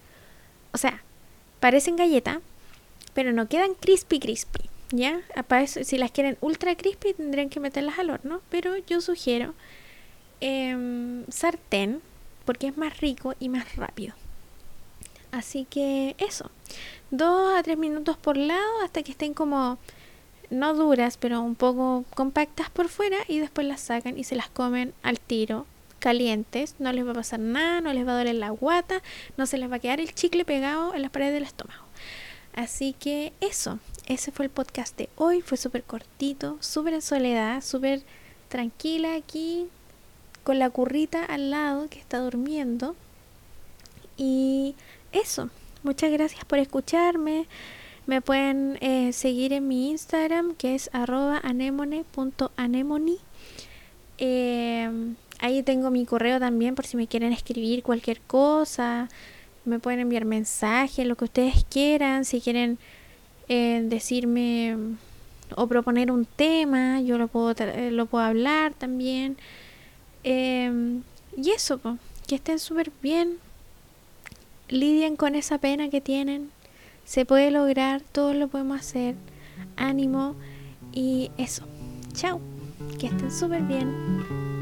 o 0.72 0.78
sea, 0.78 1.02
parecen 1.60 1.96
galleta, 1.96 2.40
pero 3.14 3.32
no 3.32 3.48
quedan 3.48 3.74
crispy 3.74 4.20
crispy, 4.20 4.60
¿ya? 4.90 5.20
si 5.66 5.98
las 5.98 6.10
quieren 6.10 6.36
ultra 6.40 6.76
crispy 6.76 7.14
tendrían 7.14 7.48
que 7.48 7.60
meterlas 7.60 7.98
al 7.98 8.10
horno, 8.10 8.40
pero 8.50 8.76
yo 8.76 9.00
sugiero 9.00 9.54
em, 10.40 11.24
sartén 11.30 12.02
porque 12.44 12.66
es 12.68 12.76
más 12.76 12.98
rico 12.98 13.34
y 13.40 13.48
más 13.48 13.76
rápido. 13.76 14.14
Así 15.32 15.66
que 15.68 16.14
eso, 16.18 16.50
dos 17.10 17.58
a 17.58 17.62
tres 17.62 17.78
minutos 17.78 18.16
por 18.16 18.36
lado 18.36 18.82
hasta 18.84 19.02
que 19.02 19.12
estén 19.12 19.34
como 19.34 19.78
no 20.54 20.74
duras, 20.74 21.16
pero 21.16 21.40
un 21.40 21.54
poco 21.54 22.04
compactas 22.14 22.70
por 22.70 22.88
fuera 22.88 23.18
y 23.28 23.38
después 23.38 23.66
las 23.66 23.80
sacan 23.80 24.18
y 24.18 24.24
se 24.24 24.36
las 24.36 24.48
comen 24.48 24.94
al 25.02 25.20
tiro 25.20 25.66
calientes, 25.98 26.74
no 26.78 26.92
les 26.92 27.06
va 27.06 27.12
a 27.12 27.14
pasar 27.14 27.40
nada, 27.40 27.80
no 27.80 27.92
les 27.92 28.06
va 28.06 28.12
a 28.12 28.18
doler 28.18 28.34
la 28.34 28.50
guata, 28.50 29.02
no 29.38 29.46
se 29.46 29.56
les 29.56 29.70
va 29.70 29.76
a 29.76 29.78
quedar 29.78 30.00
el 30.00 30.14
chicle 30.14 30.44
pegado 30.44 30.94
en 30.94 31.00
las 31.00 31.10
paredes 31.10 31.32
del 31.32 31.44
estómago. 31.44 31.82
Así 32.54 32.92
que 32.92 33.32
eso, 33.40 33.78
ese 34.06 34.30
fue 34.30 34.44
el 34.44 34.50
podcast 34.50 34.96
de 34.98 35.08
hoy, 35.16 35.40
fue 35.40 35.56
súper 35.56 35.82
cortito, 35.82 36.58
súper 36.60 36.92
en 36.92 37.02
soledad, 37.02 37.62
súper 37.62 38.02
tranquila 38.48 39.14
aquí, 39.14 39.66
con 40.44 40.58
la 40.58 40.68
currita 40.68 41.24
al 41.24 41.50
lado 41.50 41.88
que 41.88 41.98
está 41.98 42.18
durmiendo. 42.18 42.94
Y 44.16 44.76
eso, 45.10 45.48
muchas 45.82 46.12
gracias 46.12 46.44
por 46.44 46.58
escucharme. 46.58 47.46
Me 48.06 48.20
pueden 48.20 48.78
eh, 48.80 49.12
seguir 49.12 49.52
en 49.52 49.66
mi 49.68 49.90
Instagram 49.90 50.54
que 50.54 50.74
es 50.74 50.90
arroba. 50.92 51.40
Eh, 54.18 55.14
Ahí 55.44 55.62
tengo 55.62 55.90
mi 55.90 56.06
correo 56.06 56.38
también 56.38 56.74
por 56.74 56.86
si 56.86 56.96
me 56.96 57.06
quieren 57.06 57.32
escribir 57.32 57.82
cualquier 57.82 58.20
cosa. 58.22 59.10
Me 59.66 59.78
pueden 59.78 60.00
enviar 60.00 60.24
mensajes, 60.24 61.06
lo 61.06 61.16
que 61.16 61.24
ustedes 61.24 61.66
quieran. 61.68 62.24
Si 62.24 62.40
quieren 62.40 62.78
eh, 63.50 63.82
decirme 63.84 64.76
o 65.54 65.66
proponer 65.66 66.10
un 66.10 66.24
tema, 66.24 67.02
yo 67.02 67.18
lo 67.18 67.28
puedo, 67.28 67.54
eh, 67.58 67.90
lo 67.90 68.06
puedo 68.06 68.24
hablar 68.24 68.72
también. 68.72 69.36
Em, 70.22 71.02
y 71.36 71.50
eso, 71.50 71.78
que 72.26 72.36
estén 72.36 72.58
súper 72.58 72.90
bien. 73.02 73.38
Lidien 74.68 75.16
con 75.16 75.34
esa 75.34 75.58
pena 75.58 75.90
que 75.90 76.00
tienen. 76.00 76.50
Se 77.04 77.26
puede 77.26 77.50
lograr, 77.50 78.00
todos 78.00 78.34
lo 78.34 78.48
podemos 78.48 78.80
hacer. 78.80 79.14
Ánimo 79.76 80.34
y 80.92 81.30
eso. 81.36 81.64
Chao. 82.12 82.40
Que 82.98 83.06
estén 83.08 83.30
súper 83.30 83.62
bien. 83.62 84.53